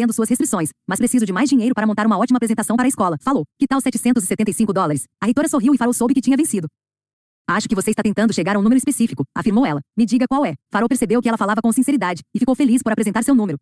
entendo 0.00 0.12
suas 0.14 0.28
restrições, 0.28 0.70
mas 0.88 0.98
preciso 0.98 1.26
de 1.26 1.32
mais 1.32 1.48
dinheiro 1.48 1.74
para 1.74 1.86
montar 1.86 2.06
uma 2.06 2.18
ótima 2.18 2.38
apresentação 2.38 2.76
para 2.76 2.86
a 2.86 2.88
escola. 2.88 3.16
Falou. 3.20 3.44
Que 3.58 3.66
tal 3.66 3.80
775 3.80 4.72
dólares? 4.72 5.04
A 5.20 5.26
reitora 5.26 5.48
sorriu 5.48 5.74
e 5.74 5.78
Farol 5.78 5.92
soube 5.92 6.14
que 6.14 6.20
tinha 6.20 6.36
vencido. 6.36 6.66
Acho 7.46 7.68
que 7.68 7.74
você 7.74 7.90
está 7.90 8.02
tentando 8.02 8.32
chegar 8.32 8.56
a 8.56 8.58
um 8.58 8.62
número 8.62 8.78
específico, 8.78 9.24
afirmou 9.36 9.66
ela. 9.66 9.80
Me 9.96 10.06
diga 10.06 10.24
qual 10.28 10.46
é. 10.46 10.54
Farol 10.72 10.88
percebeu 10.88 11.20
que 11.20 11.28
ela 11.28 11.36
falava 11.36 11.60
com 11.60 11.70
sinceridade 11.72 12.22
e 12.34 12.38
ficou 12.38 12.54
feliz 12.54 12.82
por 12.82 12.92
apresentar 12.92 13.22
seu 13.22 13.34
número. 13.34 13.58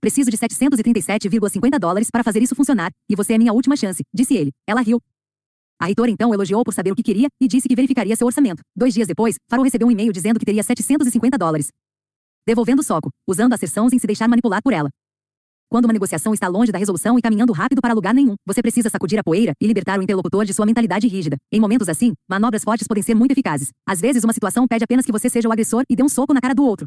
Preciso 0.00 0.30
de 0.30 0.38
737,50 0.38 1.78
dólares 1.78 2.08
para 2.10 2.24
fazer 2.24 2.42
isso 2.42 2.54
funcionar, 2.54 2.90
e 3.08 3.14
você 3.14 3.34
é 3.34 3.38
minha 3.38 3.52
última 3.52 3.76
chance, 3.76 4.02
disse 4.14 4.34
ele. 4.34 4.50
Ela 4.66 4.80
riu. 4.80 4.98
A 5.78 5.86
reitora 5.86 6.10
então 6.10 6.32
elogiou 6.32 6.64
por 6.64 6.72
saber 6.72 6.92
o 6.92 6.94
que 6.94 7.02
queria 7.02 7.28
e 7.40 7.48
disse 7.48 7.68
que 7.68 7.74
verificaria 7.74 8.16
seu 8.16 8.26
orçamento. 8.26 8.62
Dois 8.74 8.94
dias 8.94 9.08
depois, 9.08 9.36
Farol 9.48 9.64
recebeu 9.64 9.88
um 9.88 9.90
e-mail 9.90 10.12
dizendo 10.12 10.38
que 10.38 10.46
teria 10.46 10.62
750 10.62 11.36
dólares. 11.36 11.68
Devolvendo 12.46 12.80
o 12.80 12.82
soco, 12.82 13.10
usando 13.28 13.52
asserções 13.52 13.92
em 13.92 13.98
se 13.98 14.06
deixar 14.06 14.28
manipular 14.28 14.62
por 14.62 14.72
ela. 14.72 14.88
Quando 15.70 15.84
uma 15.84 15.92
negociação 15.92 16.34
está 16.34 16.48
longe 16.48 16.72
da 16.72 16.78
resolução 16.78 17.16
e 17.16 17.22
caminhando 17.22 17.52
rápido 17.52 17.80
para 17.80 17.94
lugar 17.94 18.12
nenhum, 18.12 18.34
você 18.44 18.60
precisa 18.60 18.90
sacudir 18.90 19.20
a 19.20 19.22
poeira 19.22 19.52
e 19.60 19.66
libertar 19.68 20.00
o 20.00 20.02
interlocutor 20.02 20.44
de 20.44 20.52
sua 20.52 20.66
mentalidade 20.66 21.06
rígida. 21.06 21.36
Em 21.52 21.60
momentos 21.60 21.88
assim, 21.88 22.12
manobras 22.28 22.64
fortes 22.64 22.88
podem 22.88 23.04
ser 23.04 23.14
muito 23.14 23.30
eficazes. 23.30 23.70
Às 23.88 24.00
vezes, 24.00 24.24
uma 24.24 24.32
situação 24.32 24.66
pede 24.66 24.82
apenas 24.82 25.06
que 25.06 25.12
você 25.12 25.30
seja 25.30 25.48
o 25.48 25.52
agressor 25.52 25.84
e 25.88 25.94
dê 25.94 26.02
um 26.02 26.08
soco 26.08 26.34
na 26.34 26.40
cara 26.40 26.56
do 26.56 26.64
outro. 26.64 26.86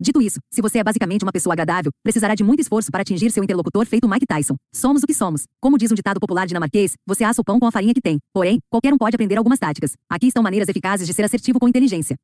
Dito 0.00 0.22
isso, 0.22 0.38
se 0.50 0.62
você 0.62 0.78
é 0.78 0.82
basicamente 0.82 1.22
uma 1.26 1.30
pessoa 1.30 1.52
agradável, 1.52 1.92
precisará 2.02 2.34
de 2.34 2.42
muito 2.42 2.60
esforço 2.60 2.90
para 2.90 3.02
atingir 3.02 3.30
seu 3.30 3.44
interlocutor 3.44 3.84
feito 3.84 4.08
Mike 4.08 4.24
Tyson. 4.26 4.56
Somos 4.74 5.02
o 5.02 5.06
que 5.06 5.12
somos. 5.12 5.44
Como 5.60 5.76
diz 5.76 5.92
um 5.92 5.94
ditado 5.94 6.18
popular 6.18 6.46
dinamarquês, 6.46 6.94
você 7.06 7.22
assa 7.22 7.42
o 7.42 7.44
pão 7.44 7.60
com 7.60 7.66
a 7.66 7.70
farinha 7.70 7.92
que 7.92 8.00
tem. 8.00 8.18
Porém, 8.32 8.60
qualquer 8.70 8.94
um 8.94 8.96
pode 8.96 9.14
aprender 9.14 9.36
algumas 9.36 9.58
táticas. 9.58 9.92
Aqui 10.08 10.28
estão 10.28 10.42
maneiras 10.42 10.70
eficazes 10.70 11.06
de 11.06 11.12
ser 11.12 11.24
assertivo 11.24 11.60
com 11.60 11.68
inteligência. 11.68 12.16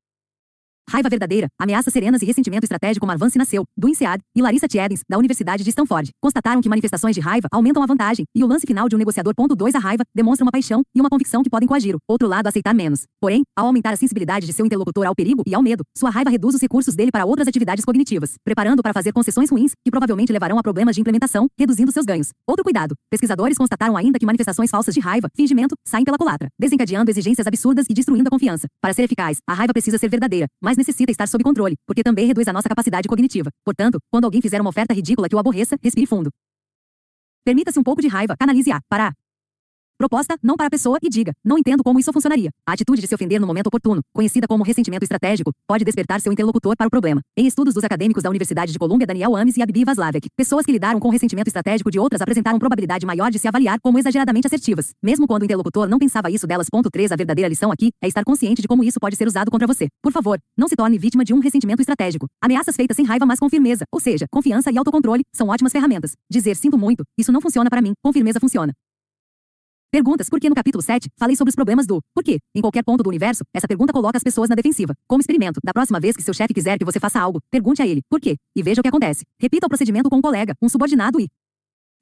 Raiva 0.88 1.08
verdadeira, 1.08 1.48
ameaças 1.58 1.92
serenas 1.92 2.22
e 2.22 2.24
ressentimento 2.24 2.62
estratégico 2.62 3.04
Marvan 3.04 3.26
nasceu, 3.34 3.64
do 3.76 3.88
INSEAD, 3.88 4.22
e 4.36 4.40
Larissa 4.40 4.68
Tiedens, 4.68 5.00
da 5.08 5.18
Universidade 5.18 5.64
de 5.64 5.70
Stanford, 5.70 6.10
constataram 6.22 6.60
que 6.60 6.68
manifestações 6.68 7.12
de 7.12 7.20
raiva 7.20 7.48
aumentam 7.50 7.82
a 7.82 7.86
vantagem, 7.86 8.24
e 8.32 8.44
o 8.44 8.46
lance 8.46 8.64
final 8.64 8.88
de 8.88 8.94
um 8.94 8.98
negociador. 8.98 9.34
Ponto 9.34 9.56
2 9.56 9.74
A 9.74 9.80
raiva 9.80 10.04
demonstra 10.14 10.44
uma 10.44 10.52
paixão 10.52 10.82
e 10.94 11.00
uma 11.00 11.10
convicção 11.10 11.42
que 11.42 11.50
podem 11.50 11.66
coagir 11.66 11.96
o 11.96 11.98
outro 12.06 12.28
lado 12.28 12.46
a 12.46 12.50
aceitar 12.50 12.72
menos. 12.72 13.02
Porém, 13.20 13.42
ao 13.56 13.66
aumentar 13.66 13.92
a 13.92 13.96
sensibilidade 13.96 14.46
de 14.46 14.52
seu 14.52 14.64
interlocutor 14.64 15.06
ao 15.06 15.14
perigo 15.14 15.42
e 15.44 15.56
ao 15.56 15.62
medo, 15.62 15.82
sua 15.98 16.08
raiva 16.08 16.30
reduz 16.30 16.54
os 16.54 16.62
recursos 16.62 16.94
dele 16.94 17.10
para 17.10 17.24
outras 17.26 17.48
atividades 17.48 17.84
cognitivas, 17.84 18.34
preparando 18.44 18.80
para 18.80 18.92
fazer 18.92 19.12
concessões 19.12 19.50
ruins, 19.50 19.72
que 19.84 19.90
provavelmente 19.90 20.32
levarão 20.32 20.56
a 20.56 20.62
problemas 20.62 20.94
de 20.94 21.00
implementação, 21.00 21.48
reduzindo 21.58 21.90
seus 21.90 22.06
ganhos. 22.06 22.28
Outro 22.46 22.62
cuidado: 22.62 22.94
pesquisadores 23.10 23.58
constataram 23.58 23.96
ainda 23.96 24.20
que 24.20 24.24
manifestações 24.24 24.70
falsas 24.70 24.94
de 24.94 25.00
raiva, 25.00 25.28
fingimento, 25.34 25.74
saem 25.84 26.04
pela 26.04 26.16
culatra, 26.16 26.48
desencadeando 26.56 27.10
exigências 27.10 27.44
absurdas 27.44 27.86
e 27.90 27.92
destruindo 27.92 28.28
a 28.28 28.30
confiança. 28.30 28.68
Para 28.80 28.94
ser 28.94 29.02
eficaz, 29.02 29.38
a 29.48 29.52
raiva 29.52 29.72
precisa 29.72 29.98
ser 29.98 30.08
verdadeira, 30.08 30.46
mas 30.62 30.75
necessita 30.76 31.10
estar 31.10 31.26
sob 31.26 31.42
controle 31.42 31.56
controle, 31.56 31.76
porque 31.86 32.02
também 32.02 32.26
reduz 32.26 32.46
a 32.48 32.52
nossa 32.52 32.68
capacidade 32.68 33.08
cognitiva. 33.08 33.50
Portanto, 33.64 33.98
quando 34.10 34.24
alguém 34.24 34.40
fizer 34.40 34.60
uma 34.60 34.70
oferta 34.70 34.94
ridícula 34.94 35.28
que 35.28 35.34
o 35.34 35.38
aborreça, 35.38 35.76
respire 35.82 36.06
fundo. 36.06 36.30
Permita-se 37.44 37.78
um 37.78 37.82
pouco 37.82 38.02
de 38.02 38.08
raiva, 38.08 38.36
canalize-a, 38.38 38.80
para 38.88 39.12
Proposta, 39.98 40.36
não 40.42 40.56
para 40.56 40.66
a 40.66 40.70
pessoa 40.70 40.98
e 41.02 41.08
diga, 41.08 41.32
não 41.42 41.56
entendo 41.56 41.82
como 41.82 41.98
isso 41.98 42.12
funcionaria. 42.12 42.50
A 42.68 42.72
atitude 42.72 43.00
de 43.00 43.06
se 43.06 43.14
ofender 43.14 43.40
no 43.40 43.46
momento 43.46 43.68
oportuno, 43.68 44.02
conhecida 44.12 44.46
como 44.46 44.62
ressentimento 44.62 45.04
estratégico, 45.04 45.52
pode 45.66 45.86
despertar 45.86 46.20
seu 46.20 46.30
interlocutor 46.30 46.76
para 46.76 46.86
o 46.86 46.90
problema. 46.90 47.22
Em 47.34 47.46
estudos 47.46 47.72
dos 47.72 47.82
acadêmicos 47.82 48.22
da 48.22 48.28
Universidade 48.28 48.72
de 48.72 48.78
Colômbia 48.78 49.06
Daniel 49.06 49.34
Ames 49.34 49.56
e 49.56 49.62
Abbi 49.62 49.84
Vaslavek, 49.84 50.28
pessoas 50.36 50.66
que 50.66 50.72
lidaram 50.72 51.00
com 51.00 51.08
ressentimento 51.08 51.46
estratégico 51.46 51.90
de 51.90 51.98
outras 51.98 52.20
apresentaram 52.20 52.58
probabilidade 52.58 53.06
maior 53.06 53.30
de 53.30 53.38
se 53.38 53.48
avaliar 53.48 53.78
como 53.80 53.98
exageradamente 53.98 54.46
assertivas, 54.46 54.90
mesmo 55.02 55.26
quando 55.26 55.42
o 55.42 55.44
interlocutor 55.46 55.88
não 55.88 55.98
pensava 55.98 56.30
isso 56.30 56.46
delas. 56.46 56.68
Ponto 56.68 56.90
3 56.90 57.12
A 57.12 57.16
verdadeira 57.16 57.48
lição 57.48 57.72
aqui 57.72 57.90
é 58.02 58.06
estar 58.06 58.22
consciente 58.22 58.60
de 58.60 58.68
como 58.68 58.84
isso 58.84 59.00
pode 59.00 59.16
ser 59.16 59.26
usado 59.26 59.50
contra 59.50 59.66
você. 59.66 59.88
Por 60.02 60.12
favor, 60.12 60.38
não 60.58 60.68
se 60.68 60.76
torne 60.76 60.98
vítima 60.98 61.24
de 61.24 61.32
um 61.32 61.38
ressentimento 61.38 61.80
estratégico. 61.80 62.26
Ameaças 62.42 62.76
feitas 62.76 62.98
sem 62.98 63.06
raiva, 63.06 63.24
mas 63.24 63.38
com 63.38 63.48
firmeza, 63.48 63.86
ou 63.90 63.98
seja, 63.98 64.26
confiança 64.30 64.70
e 64.70 64.76
autocontrole, 64.76 65.22
são 65.32 65.48
ótimas 65.48 65.72
ferramentas. 65.72 66.12
Dizer 66.30 66.54
sinto 66.54 66.76
muito, 66.76 67.02
isso 67.18 67.32
não 67.32 67.40
funciona 67.40 67.70
para 67.70 67.80
mim, 67.80 67.94
com 68.04 68.12
firmeza 68.12 68.38
funciona. 68.38 68.74
Perguntas. 69.96 70.28
Por 70.28 70.38
que 70.38 70.50
no 70.50 70.54
capítulo 70.54 70.82
7 70.82 71.08
falei 71.18 71.34
sobre 71.36 71.48
os 71.48 71.54
problemas 71.54 71.86
do 71.86 72.02
por 72.14 72.22
quê? 72.22 72.38
Em 72.54 72.60
qualquer 72.60 72.84
ponto 72.84 73.02
do 73.02 73.08
universo, 73.08 73.42
essa 73.54 73.66
pergunta 73.66 73.94
coloca 73.94 74.18
as 74.18 74.22
pessoas 74.22 74.46
na 74.46 74.54
defensiva. 74.54 74.92
Como 75.08 75.22
experimento, 75.22 75.58
da 75.64 75.72
próxima 75.72 75.98
vez 75.98 76.14
que 76.14 76.22
seu 76.22 76.34
chefe 76.34 76.52
quiser 76.52 76.76
que 76.76 76.84
você 76.84 77.00
faça 77.00 77.18
algo, 77.18 77.40
pergunte 77.50 77.80
a 77.80 77.86
ele 77.86 78.02
por 78.10 78.20
quê 78.20 78.36
e 78.54 78.62
veja 78.62 78.82
o 78.82 78.84
que 78.84 78.88
acontece. 78.88 79.24
Repita 79.40 79.64
o 79.64 79.70
procedimento 79.70 80.10
com 80.10 80.18
um 80.18 80.20
colega, 80.20 80.52
um 80.60 80.68
subordinado 80.68 81.18
e 81.18 81.28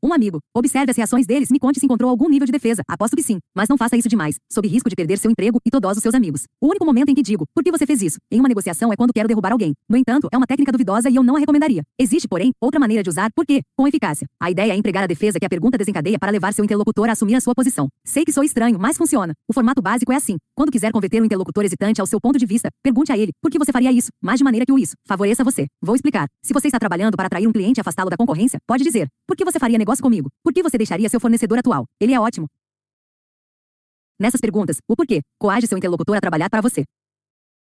um 0.05 0.13
amigo. 0.13 0.39
Observe 0.55 0.91
as 0.91 0.97
reações 0.97 1.27
deles. 1.27 1.51
Me 1.51 1.59
conte 1.59 1.81
se 1.81 1.87
encontrou 1.87 2.11
algum 2.11 2.29
nível 2.29 2.45
de 2.45 2.53
defesa. 2.53 2.83
Aposto 2.87 3.17
que 3.17 3.23
sim. 3.23 3.39
Mas 3.57 3.69
não 3.69 3.79
faça 3.79 3.97
isso 3.97 4.09
demais, 4.09 4.37
sob 4.53 4.69
risco 4.69 4.91
de 4.91 4.95
perder 4.95 5.19
seu 5.19 5.31
emprego 5.31 5.59
e 5.65 5.71
todos 5.71 5.97
os 5.97 6.03
seus 6.03 6.15
amigos. 6.15 6.45
O 6.61 6.69
único 6.69 6.85
momento 6.85 7.09
em 7.09 7.15
que 7.15 7.23
digo, 7.23 7.45
por 7.55 7.65
que 7.65 7.71
você 7.71 7.87
fez 7.87 8.03
isso? 8.03 8.19
Em 8.31 8.39
uma 8.39 8.49
negociação 8.49 8.93
é 8.93 8.97
quando 8.97 9.13
quero 9.13 9.27
derrubar 9.27 9.53
alguém. 9.53 9.73
No 9.89 9.97
entanto, 9.97 10.29
é 10.31 10.37
uma 10.37 10.47
técnica 10.47 10.71
duvidosa 10.71 11.09
e 11.09 11.17
eu 11.17 11.23
não 11.23 11.37
a 11.37 11.39
recomendaria. 11.39 11.83
Existe, 11.99 12.29
porém, 12.29 12.53
outra 12.61 12.79
maneira 12.79 13.03
de 13.03 13.09
usar 13.09 13.31
por 13.35 13.47
quê, 13.47 13.63
com 13.77 13.89
eficácia. 13.89 14.27
A 14.39 14.51
ideia 14.51 14.73
é 14.73 14.77
empregar 14.77 15.05
a 15.05 15.07
defesa 15.07 15.39
que 15.39 15.47
a 15.47 15.49
pergunta 15.49 15.79
desencadeia 15.79 16.19
para 16.19 16.31
levar 16.31 16.53
seu 16.53 16.65
interlocutor 16.65 17.09
a 17.09 17.13
assumir 17.13 17.37
a 17.37 17.41
sua 17.41 17.55
posição. 17.55 17.89
Sei 18.05 18.25
que 18.25 18.33
sou 18.33 18.45
estranho, 18.45 18.79
mas 18.79 18.99
funciona. 18.99 19.33
O 19.49 19.55
formato 19.55 19.81
básico 19.81 20.13
é 20.13 20.17
assim. 20.17 20.37
Quando 20.55 20.71
quiser 20.71 20.93
converter 20.93 21.23
um 21.23 21.25
interlocutor 21.25 21.65
hesitante 21.65 22.01
ao 22.01 22.07
seu 22.07 22.21
ponto 22.21 22.39
de 22.39 22.47
vista, 22.47 22.69
pergunte 22.83 23.11
a 23.11 23.17
ele, 23.17 23.33
por 23.41 23.51
que 23.51 23.59
você 23.59 23.73
faria 23.73 23.91
isso? 23.91 24.09
Mas 24.23 24.39
de 24.39 24.45
maneira 24.45 24.67
que 24.67 24.73
o 24.73 24.79
isso 24.79 24.95
favoreça 25.07 25.43
você. 25.43 25.67
Vou 25.81 25.95
explicar. 25.95 26.29
Se 26.43 26.53
você 26.53 26.69
está 26.69 26.79
trabalhando 26.79 27.17
para 27.17 27.27
atrair 27.27 27.47
um 27.47 27.53
cliente 27.53 27.81
e 27.81 27.83
afastá-lo 27.83 28.11
da 28.11 28.17
concorrência, 28.17 28.59
pode 28.67 28.85
dizer, 28.85 29.09
por 29.27 29.37
que 29.37 29.45
você 29.45 29.59
faria 29.59 29.79
negócio 29.79 29.94
comigo? 30.01 30.31
Por 30.43 30.53
que 30.53 30.63
você 30.63 30.79
deixaria 30.79 31.09
seu 31.09 31.21
fornecedor 31.21 31.59
atual? 31.59 31.87
Ele 32.01 32.13
é 32.13 32.21
ótimo. 32.21 32.47
Nessas 34.19 34.41
perguntas, 34.41 34.79
o 34.89 34.95
porquê 34.95 35.21
coage 35.39 35.67
seu 35.67 35.77
interlocutor 35.77 36.17
a 36.17 36.21
trabalhar 36.21 36.49
para 36.49 36.61
você. 36.61 36.85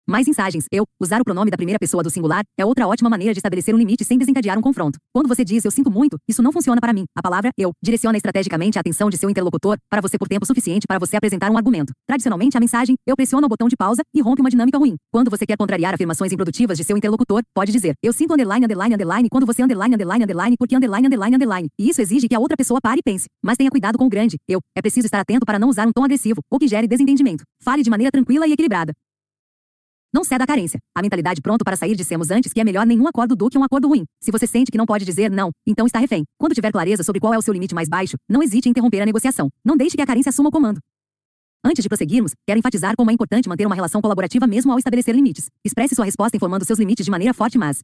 Mais 0.09 0.25
mensagens. 0.25 0.63
Eu, 0.71 0.85
usar 1.01 1.19
o 1.19 1.23
pronome 1.25 1.51
da 1.51 1.57
primeira 1.57 1.77
pessoa 1.77 2.01
do 2.01 2.09
singular, 2.09 2.41
é 2.57 2.65
outra 2.65 2.87
ótima 2.87 3.09
maneira 3.09 3.33
de 3.33 3.39
estabelecer 3.39 3.75
um 3.75 3.77
limite 3.77 4.05
sem 4.05 4.17
desencadear 4.17 4.57
um 4.57 4.61
confronto. 4.61 4.97
Quando 5.13 5.27
você 5.27 5.43
diz 5.43 5.65
eu 5.65 5.71
sinto 5.71 5.91
muito, 5.91 6.17
isso 6.29 6.41
não 6.41 6.53
funciona 6.53 6.79
para 6.79 6.93
mim. 6.93 7.03
A 7.13 7.21
palavra 7.21 7.51
eu 7.57 7.71
direciona 7.83 8.15
estrategicamente 8.15 8.77
a 8.77 8.81
atenção 8.81 9.09
de 9.09 9.17
seu 9.17 9.29
interlocutor 9.29 9.75
para 9.89 9.99
você 9.99 10.17
por 10.17 10.29
tempo 10.29 10.45
suficiente 10.45 10.87
para 10.87 10.97
você 10.97 11.17
apresentar 11.17 11.51
um 11.51 11.57
argumento. 11.57 11.91
Tradicionalmente, 12.07 12.55
a 12.55 12.59
mensagem 12.61 12.95
eu 13.05 13.17
pressiono 13.17 13.47
o 13.47 13.49
botão 13.49 13.67
de 13.67 13.75
pausa 13.75 14.01
e 14.15 14.21
rompe 14.21 14.39
uma 14.39 14.49
dinâmica 14.49 14.77
ruim. 14.77 14.95
Quando 15.11 15.29
você 15.29 15.45
quer 15.45 15.57
contrariar 15.57 15.93
afirmações 15.93 16.31
improdutivas 16.31 16.77
de 16.77 16.85
seu 16.85 16.95
interlocutor, 16.95 17.41
pode 17.53 17.73
dizer 17.73 17.93
eu 18.01 18.13
sinto 18.13 18.33
underline 18.33 18.63
underline 18.63 18.93
underline 18.93 19.27
quando 19.29 19.45
você 19.45 19.61
underline 19.61 19.93
underline 19.93 20.23
underline 20.23 20.55
porque 20.57 20.73
underline 20.73 21.07
underline 21.07 21.35
underline. 21.35 21.67
E 21.77 21.89
isso 21.89 22.01
exige 22.01 22.29
que 22.29 22.35
a 22.35 22.39
outra 22.39 22.55
pessoa 22.55 22.79
pare 22.81 22.99
e 22.99 23.03
pense. 23.03 23.25
Mas 23.43 23.57
tenha 23.57 23.69
cuidado 23.69 23.97
com 23.97 24.05
o 24.05 24.09
grande 24.09 24.37
eu. 24.47 24.61
É 24.73 24.81
preciso 24.81 25.05
estar 25.05 25.19
atento 25.19 25.45
para 25.45 25.59
não 25.59 25.67
usar 25.67 25.85
um 25.85 25.91
tom 25.91 26.05
agressivo 26.05 26.39
ou 26.49 26.57
que 26.57 26.65
gere 26.65 26.87
desentendimento. 26.87 27.43
Fale 27.61 27.83
de 27.83 27.89
maneira 27.89 28.09
tranquila 28.09 28.47
e 28.47 28.53
equilibrada. 28.53 28.93
Não 30.17 30.23
ceda 30.23 30.45
à 30.45 30.47
carência. 30.47 30.79
A 30.95 31.01
mentalidade 31.03 31.39
pronto 31.43 31.63
para 31.63 31.75
sair 31.75 31.95
dissemos 31.95 32.31
antes 32.31 32.51
que 32.51 32.59
é 32.59 32.63
melhor 32.63 32.87
nenhum 32.87 33.07
acordo 33.07 33.35
do 33.35 33.51
que 33.51 33.55
um 33.55 33.63
acordo 33.63 33.87
ruim. 33.87 34.03
Se 34.19 34.31
você 34.31 34.47
sente 34.47 34.71
que 34.71 34.77
não 34.77 34.87
pode 34.87 35.05
dizer 35.05 35.29
não, 35.29 35.51
então 35.63 35.85
está 35.85 35.99
refém. 35.99 36.23
Quando 36.39 36.55
tiver 36.55 36.71
clareza 36.71 37.03
sobre 37.03 37.19
qual 37.19 37.35
é 37.35 37.37
o 37.37 37.41
seu 37.43 37.53
limite 37.53 37.75
mais 37.75 37.87
baixo, 37.87 38.17
não 38.27 38.41
hesite 38.41 38.67
em 38.67 38.71
interromper 38.71 38.99
a 38.99 39.05
negociação. 39.05 39.47
Não 39.63 39.77
deixe 39.77 39.95
que 39.95 40.01
a 40.01 40.07
carência 40.07 40.31
assuma 40.31 40.49
o 40.49 40.51
comando. 40.51 40.79
Antes 41.63 41.83
de 41.83 41.87
prosseguirmos, 41.87 42.31
quero 42.47 42.57
enfatizar 42.57 42.95
como 42.97 43.11
é 43.11 43.13
importante 43.13 43.47
manter 43.47 43.67
uma 43.67 43.75
relação 43.75 44.01
colaborativa 44.01 44.47
mesmo 44.47 44.71
ao 44.71 44.79
estabelecer 44.79 45.13
limites. 45.13 45.51
Expresse 45.63 45.93
sua 45.93 46.05
resposta 46.05 46.35
informando 46.35 46.65
seus 46.65 46.79
limites 46.79 47.05
de 47.05 47.11
maneira 47.11 47.31
forte, 47.31 47.55
mas 47.55 47.81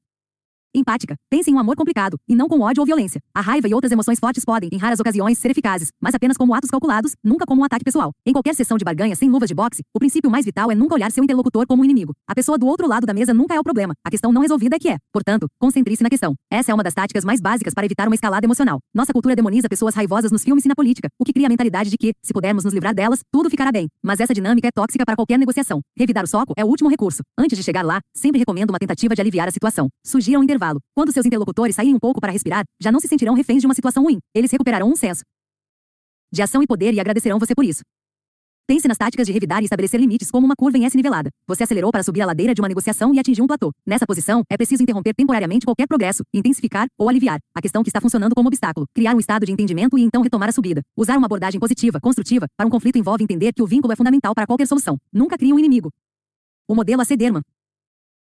Empática. 0.75 1.15
Pense 1.29 1.51
em 1.51 1.53
um 1.53 1.59
amor 1.59 1.75
complicado, 1.75 2.17
e 2.27 2.35
não 2.35 2.47
com 2.47 2.59
ódio 2.61 2.81
ou 2.81 2.85
violência. 2.85 3.21
A 3.31 3.41
raiva 3.41 3.67
e 3.67 3.75
outras 3.75 3.91
emoções 3.91 4.17
fortes 4.17 4.43
podem, 4.43 4.71
em 4.73 4.77
raras 4.77 4.99
ocasiões, 4.99 5.37
ser 5.37 5.51
eficazes, 5.51 5.89
mas 6.01 6.15
apenas 6.15 6.35
como 6.35 6.51
atos 6.55 6.71
calculados, 6.71 7.13
nunca 7.23 7.45
como 7.45 7.61
um 7.61 7.63
ataque 7.63 7.85
pessoal. 7.85 8.11
Em 8.25 8.33
qualquer 8.33 8.55
sessão 8.55 8.75
de 8.75 8.83
barganha 8.83 9.15
sem 9.15 9.29
luvas 9.29 9.47
de 9.47 9.53
boxe, 9.53 9.83
o 9.93 9.99
princípio 9.99 10.31
mais 10.31 10.45
vital 10.45 10.71
é 10.71 10.75
nunca 10.75 10.95
olhar 10.95 11.11
seu 11.11 11.23
interlocutor 11.23 11.67
como 11.67 11.83
um 11.83 11.85
inimigo. 11.85 12.13
A 12.27 12.33
pessoa 12.33 12.57
do 12.57 12.65
outro 12.65 12.87
lado 12.87 13.05
da 13.05 13.13
mesa 13.13 13.35
nunca 13.35 13.53
é 13.53 13.59
o 13.59 13.63
problema. 13.63 13.93
A 14.03 14.09
questão 14.09 14.31
não 14.31 14.41
resolvida 14.41 14.75
é 14.75 14.79
que 14.79 14.89
é. 14.89 14.97
Portanto, 15.11 15.45
concentre-se 15.59 16.01
na 16.01 16.09
questão. 16.09 16.33
Essa 16.51 16.71
é 16.71 16.73
uma 16.73 16.81
das 16.81 16.95
táticas 16.95 17.23
mais 17.23 17.39
básicas 17.39 17.71
para 17.75 17.85
evitar 17.85 18.07
uma 18.07 18.15
escalada 18.15 18.43
emocional. 18.43 18.79
Nossa 18.95 19.13
cultura 19.13 19.35
demoniza 19.35 19.69
pessoas 19.69 19.93
raivosas 19.93 20.31
nos 20.31 20.43
filmes 20.43 20.65
e 20.65 20.67
na 20.67 20.73
política, 20.73 21.07
o 21.19 21.23
que 21.23 21.33
cria 21.33 21.45
a 21.45 21.49
mentalidade 21.49 21.91
de 21.91 21.97
que, 21.97 22.13
se 22.23 22.33
pudermos 22.33 22.63
nos 22.63 22.73
livrar 22.73 22.95
delas, 22.95 23.19
tudo 23.31 23.47
ficará 23.47 23.71
bem. 23.71 23.89
Mas 24.03 24.19
essa 24.19 24.33
dinâmica 24.33 24.69
é 24.69 24.71
tóxica 24.71 25.05
para 25.05 25.15
qualquer 25.15 25.37
negociação. 25.37 25.81
Revidar 25.95 26.23
o 26.23 26.27
soco 26.27 26.53
é 26.57 26.65
o 26.65 26.67
último 26.67 26.89
recurso. 26.89 27.21
Antes 27.37 27.59
de 27.59 27.63
chegar 27.63 27.85
lá, 27.85 27.99
sempre 28.15 28.39
recomendo 28.39 28.71
uma 28.71 28.79
tentativa 28.79 29.13
de 29.13 29.21
aliviar 29.21 29.47
a 29.47 29.51
situação. 29.51 29.87
Sugira 30.03 30.39
um 30.39 30.43
intervalo. 30.43 30.62
Quando 30.95 31.11
seus 31.11 31.25
interlocutores 31.25 31.75
saírem 31.75 31.95
um 31.95 31.99
pouco 31.99 32.21
para 32.21 32.31
respirar, 32.31 32.63
já 32.79 32.91
não 32.91 32.99
se 32.99 33.07
sentirão 33.07 33.33
reféns 33.33 33.61
de 33.61 33.67
uma 33.67 33.73
situação 33.73 34.03
ruim. 34.03 34.19
Eles 34.33 34.51
recuperarão 34.51 34.89
um 34.89 34.95
senso 34.95 35.23
de 36.31 36.41
ação 36.41 36.63
e 36.63 36.67
poder 36.67 36.93
e 36.93 36.99
agradecerão 36.99 37.37
você 37.37 37.53
por 37.53 37.63
isso. 37.63 37.81
Pense 38.65 38.87
nas 38.87 38.97
táticas 38.97 39.27
de 39.27 39.33
revidar 39.33 39.61
e 39.61 39.65
estabelecer 39.65 39.99
limites 39.99 40.31
como 40.31 40.45
uma 40.45 40.55
curva 40.55 40.77
em 40.77 40.85
S 40.85 40.95
nivelada. 40.95 41.29
Você 41.45 41.63
acelerou 41.63 41.91
para 41.91 42.01
subir 42.01 42.21
a 42.21 42.25
ladeira 42.25 42.55
de 42.55 42.61
uma 42.61 42.67
negociação 42.67 43.13
e 43.13 43.19
atingiu 43.19 43.43
um 43.43 43.47
platô. 43.47 43.71
Nessa 43.85 44.07
posição, 44.07 44.41
é 44.49 44.55
preciso 44.55 44.81
interromper 44.81 45.13
temporariamente 45.13 45.65
qualquer 45.65 45.85
progresso, 45.85 46.23
intensificar 46.33 46.87
ou 46.97 47.09
aliviar 47.09 47.39
a 47.53 47.61
questão 47.61 47.83
que 47.83 47.89
está 47.89 47.99
funcionando 47.99 48.33
como 48.33 48.47
obstáculo, 48.47 48.85
criar 48.95 49.15
um 49.15 49.19
estado 49.19 49.45
de 49.45 49.51
entendimento 49.51 49.97
e 49.97 50.01
então 50.01 50.21
retomar 50.21 50.47
a 50.47 50.53
subida. 50.53 50.81
Usar 50.97 51.17
uma 51.17 51.25
abordagem 51.25 51.59
positiva, 51.59 51.99
construtiva, 52.01 52.47
para 52.55 52.65
um 52.65 52.69
conflito 52.69 52.97
envolve 52.97 53.23
entender 53.23 53.51
que 53.53 53.61
o 53.61 53.67
vínculo 53.67 53.91
é 53.91 53.95
fundamental 53.97 54.33
para 54.33 54.47
qualquer 54.47 54.65
solução. 54.65 54.97
Nunca 55.11 55.37
crie 55.37 55.51
um 55.51 55.59
inimigo. 55.59 55.89
O 56.65 56.73
modelo 56.73 57.01
A. 57.01 57.05
C. 57.05 57.17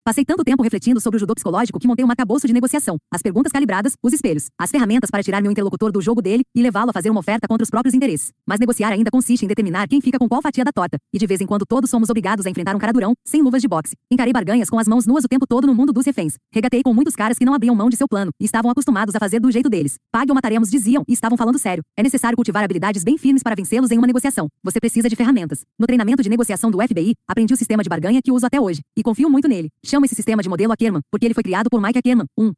Passei 0.08 0.24
tanto 0.24 0.42
tempo 0.42 0.62
refletindo 0.62 0.98
sobre 1.02 1.18
o 1.18 1.20
judô 1.20 1.34
psicológico 1.34 1.78
que 1.78 1.86
montei 1.86 2.02
um 2.02 2.08
arcabouço 2.08 2.46
de 2.46 2.52
negociação, 2.54 2.96
as 3.12 3.20
perguntas 3.20 3.52
calibradas, 3.52 3.92
os 4.02 4.14
espelhos, 4.14 4.46
as 4.58 4.70
ferramentas 4.70 5.10
para 5.10 5.22
tirar 5.22 5.42
meu 5.42 5.52
interlocutor 5.52 5.92
do 5.92 6.00
jogo 6.00 6.22
dele 6.22 6.44
e 6.54 6.62
levá-lo 6.62 6.88
a 6.88 6.92
fazer 6.94 7.10
uma 7.10 7.20
oferta 7.20 7.46
contra 7.46 7.62
os 7.62 7.68
próprios 7.68 7.92
interesses. 7.92 8.32
Mas 8.46 8.58
negociar 8.58 8.90
ainda 8.90 9.10
consiste 9.10 9.44
em 9.44 9.48
determinar 9.48 9.86
quem 9.86 10.00
fica 10.00 10.18
com 10.18 10.26
qual 10.26 10.40
fatia 10.40 10.64
da 10.64 10.72
torta, 10.72 10.96
e 11.12 11.18
de 11.18 11.26
vez 11.26 11.42
em 11.42 11.46
quando 11.46 11.66
todos 11.66 11.90
somos 11.90 12.08
obrigados 12.08 12.46
a 12.46 12.48
enfrentar 12.48 12.74
um 12.74 12.78
cara 12.78 12.90
durão, 12.90 13.12
sem 13.22 13.42
luvas 13.42 13.60
de 13.60 13.68
boxe. 13.68 13.96
Encarei 14.10 14.32
barganhas 14.32 14.70
com 14.70 14.78
as 14.78 14.88
mãos 14.88 15.06
nuas 15.06 15.24
o 15.24 15.28
tempo 15.28 15.46
todo 15.46 15.66
no 15.66 15.74
mundo 15.74 15.92
dos 15.92 16.06
reféns. 16.06 16.36
Regatei 16.50 16.82
com 16.82 16.94
muitos 16.94 17.14
caras 17.14 17.36
que 17.36 17.44
não 17.44 17.52
abriam 17.52 17.74
mão 17.74 17.90
de 17.90 17.96
seu 17.98 18.08
plano 18.08 18.30
e 18.40 18.46
estavam 18.46 18.70
acostumados 18.70 19.14
a 19.14 19.18
fazer 19.18 19.40
do 19.40 19.50
jeito 19.50 19.68
deles. 19.68 19.96
Pague 20.10 20.30
ou 20.30 20.34
mataremos 20.34 20.70
diziam 20.70 21.04
e 21.06 21.12
estavam 21.12 21.36
falando 21.36 21.58
sério. 21.58 21.84
É 21.94 22.02
necessário 22.02 22.34
cultivar 22.34 22.64
habilidades 22.64 23.04
bem 23.04 23.18
firmes 23.18 23.42
para 23.42 23.54
vencê-los 23.54 23.90
em 23.90 23.98
uma 23.98 24.06
negociação. 24.06 24.48
Você 24.64 24.80
precisa 24.80 25.06
de 25.06 25.16
ferramentas. 25.16 25.66
No 25.78 25.86
treinamento 25.86 26.22
de 26.22 26.30
negociação 26.30 26.70
do 26.70 26.78
FBI, 26.80 27.14
aprendi 27.28 27.52
o 27.52 27.56
sistema 27.58 27.82
de 27.82 27.90
barganha 27.90 28.22
que 28.22 28.32
uso 28.32 28.46
até 28.46 28.58
hoje 28.58 28.80
e 28.96 29.02
confio 29.02 29.28
muito 29.28 29.46
nele. 29.46 29.68
Chamo 29.84 29.97
esse 30.04 30.14
sistema 30.14 30.42
de 30.42 30.48
modelo 30.48 30.72
Ackerman, 30.72 31.02
porque 31.10 31.26
ele 31.26 31.34
foi 31.34 31.42
criado 31.42 31.68
por 31.70 31.80
Mike 31.80 31.98
Ackerman, 31.98 32.26
um 32.36 32.52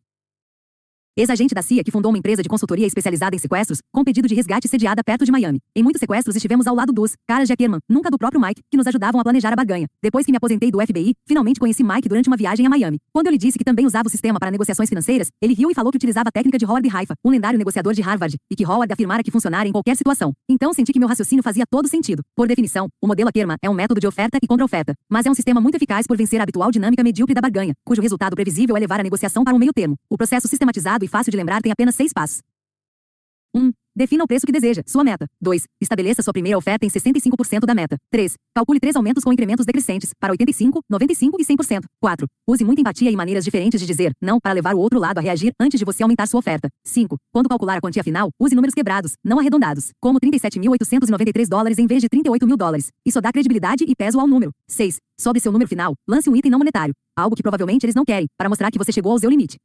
Ex-agente 1.21 1.55
da 1.55 1.61
CIA 1.61 1.85
que 1.85 1.91
fundou 1.91 2.11
uma 2.11 2.17
empresa 2.17 2.43
de 2.43 2.49
consultoria 2.49 2.87
especializada 2.87 3.37
em 3.37 3.39
sequestros, 3.39 3.81
com 3.93 4.03
pedido 4.03 4.27
de 4.27 4.35
resgate 4.35 4.67
sediada 4.67 5.05
perto 5.05 5.23
de 5.23 5.31
Miami. 5.31 5.61
Em 5.77 5.83
muitos 5.83 6.01
sequestros 6.01 6.35
estivemos 6.35 6.67
ao 6.67 6.75
lado 6.75 6.95
dos 6.95 7.13
caras 7.29 7.47
de 7.47 7.53
Ackerman, 7.53 7.79
nunca 7.87 8.11
do 8.11 8.17
próprio 8.17 8.41
Mike, 8.41 8.63
que 8.71 8.77
nos 8.79 8.87
ajudavam 8.87 9.21
a 9.21 9.23
planejar 9.23 9.53
a 9.53 9.57
barganha. 9.57 9.87
Depois 10.03 10.25
que 10.25 10.33
me 10.33 10.39
aposentei 10.39 10.71
do 10.71 10.81
FBI, 10.81 11.13
finalmente 11.29 11.61
conheci 11.61 11.85
Mike 11.85 12.09
durante 12.09 12.29
uma 12.29 12.39
viagem 12.39 12.65
a 12.65 12.71
Miami. 12.71 12.99
Quando 13.13 13.27
eu 13.27 13.33
lhe 13.33 13.37
disse 13.37 13.59
que 13.59 13.65
também 13.65 13.85
usava 13.85 14.09
o 14.09 14.11
sistema 14.11 14.41
para 14.41 14.51
negociações 14.51 14.89
financeiras, 14.89 15.29
ele 15.43 15.53
riu 15.53 15.71
e 15.71 15.75
falou 15.75 15.93
que 15.93 15.99
utilizava 15.99 16.31
a 16.31 16.33
técnica 16.33 16.57
de 16.57 16.65
Howard 16.65 16.89
Haifa, 16.89 17.13
um 17.23 17.29
lendário 17.29 17.59
negociador 17.59 17.93
de 17.93 18.01
Harvard, 18.01 18.39
e 18.51 18.57
que 18.57 18.65
Howard 18.65 18.91
afirmara 18.91 19.23
que 19.23 19.31
funcionara 19.31 19.69
em 19.69 19.73
qualquer 19.73 19.99
situação. 19.99 20.33
Então 20.49 20.73
senti 20.73 20.91
que 20.91 20.99
meu 20.99 21.07
raciocínio 21.07 21.43
fazia 21.43 21.65
todo 21.71 21.87
sentido. 21.87 22.23
Por 22.35 22.49
definição, 22.49 22.89
o 22.99 23.07
modelo 23.07 23.29
Ackerman 23.29 23.59
é 23.61 23.69
um 23.69 23.75
método 23.75 24.01
de 24.01 24.07
oferta 24.07 24.39
e 24.43 24.47
contra-oferta, 24.47 24.95
mas 25.07 25.27
é 25.27 25.31
um 25.31 25.35
sistema 25.35 25.61
muito 25.61 25.75
eficaz 25.75 26.07
por 26.07 26.17
vencer 26.17 26.41
a 26.41 26.45
habitual 26.45 26.71
dinâmica 26.71 27.05
medíocre 27.05 27.35
da 27.35 27.43
barganha, 27.43 27.75
cujo 27.85 28.01
resultado 28.01 28.35
previsível 28.35 28.75
é 28.75 28.81
levar 28.81 29.01
a 29.01 29.03
negociação 29.03 29.45
para 29.45 29.55
um 29.55 29.59
meio 29.59 29.73
termo. 29.75 29.97
O 30.09 30.17
processo 30.17 30.49
sistematizado 30.49 31.05
e 31.05 31.10
fácil 31.11 31.31
de 31.31 31.37
lembrar 31.37 31.61
tem 31.61 31.73
apenas 31.73 31.95
seis 31.95 32.13
passos. 32.13 32.41
1. 33.55 33.61
Um, 33.61 33.73
defina 33.95 34.25
o 34.25 34.27
preço 34.27 34.47
que 34.47 34.53
deseja, 34.53 34.83
sua 34.87 35.03
meta. 35.03 35.27
2. 35.41 35.65
Estabeleça 35.81 36.23
sua 36.23 36.33
primeira 36.33 36.57
oferta 36.57 36.87
em 36.87 36.89
65% 36.89 37.67
da 37.67 37.75
meta. 37.75 37.97
3. 38.11 38.35
Calcule 38.55 38.79
três 38.79 38.97
aumentos 38.97 39.25
com 39.25 39.33
incrementos 39.33 39.67
decrescentes, 39.67 40.13
para 40.19 40.33
85, 40.33 40.81
95 40.89 41.37
e 41.41 41.45
100%. 41.45 41.85
4. 42.01 42.27
Use 42.47 42.65
muita 42.65 42.81
empatia 42.81 43.11
e 43.11 43.17
maneiras 43.17 43.45
diferentes 43.45 43.81
de 43.81 43.87
dizer 43.87 44.13
não 44.21 44.39
para 44.41 44.53
levar 44.53 44.75
o 44.75 44.79
outro 44.79 44.99
lado 44.99 45.19
a 45.19 45.21
reagir 45.21 45.53
antes 45.59 45.79
de 45.79 45.85
você 45.85 46.03
aumentar 46.03 46.27
sua 46.27 46.39
oferta. 46.39 46.69
5. 46.85 47.17
Quando 47.33 47.49
calcular 47.49 47.79
a 47.79 47.81
quantia 47.81 48.05
final, 48.05 48.31
use 48.39 48.55
números 48.55 48.75
quebrados, 48.75 49.15
não 49.25 49.39
arredondados, 49.39 49.91
como 50.01 50.21
37.893 50.21 51.49
dólares 51.49 51.79
em 51.79 51.87
vez 51.87 52.01
de 52.01 52.09
38 52.09 52.47
mil 52.47 52.57
dólares. 52.57 52.91
Isso 53.05 53.21
dá 53.21 53.33
credibilidade 53.33 53.85
e 53.87 53.95
peso 53.97 54.21
ao 54.21 54.27
número. 54.27 54.53
6. 54.69 54.99
Sobre 55.19 55.41
seu 55.41 55.53
número 55.53 55.69
final, 55.69 55.95
lance 56.09 56.31
um 56.31 56.37
item 56.37 56.51
não 56.51 56.59
monetário, 56.59 56.95
algo 57.17 57.37
que 57.37 57.43
provavelmente 57.43 57.85
eles 57.85 57.95
não 57.95 58.05
querem, 58.05 58.27
para 58.39 58.49
mostrar 58.49 58.71
que 58.71 58.79
você 58.79 58.93
chegou 58.93 59.13
ao 59.13 59.19
seu 59.19 59.29
limite. 59.29 59.59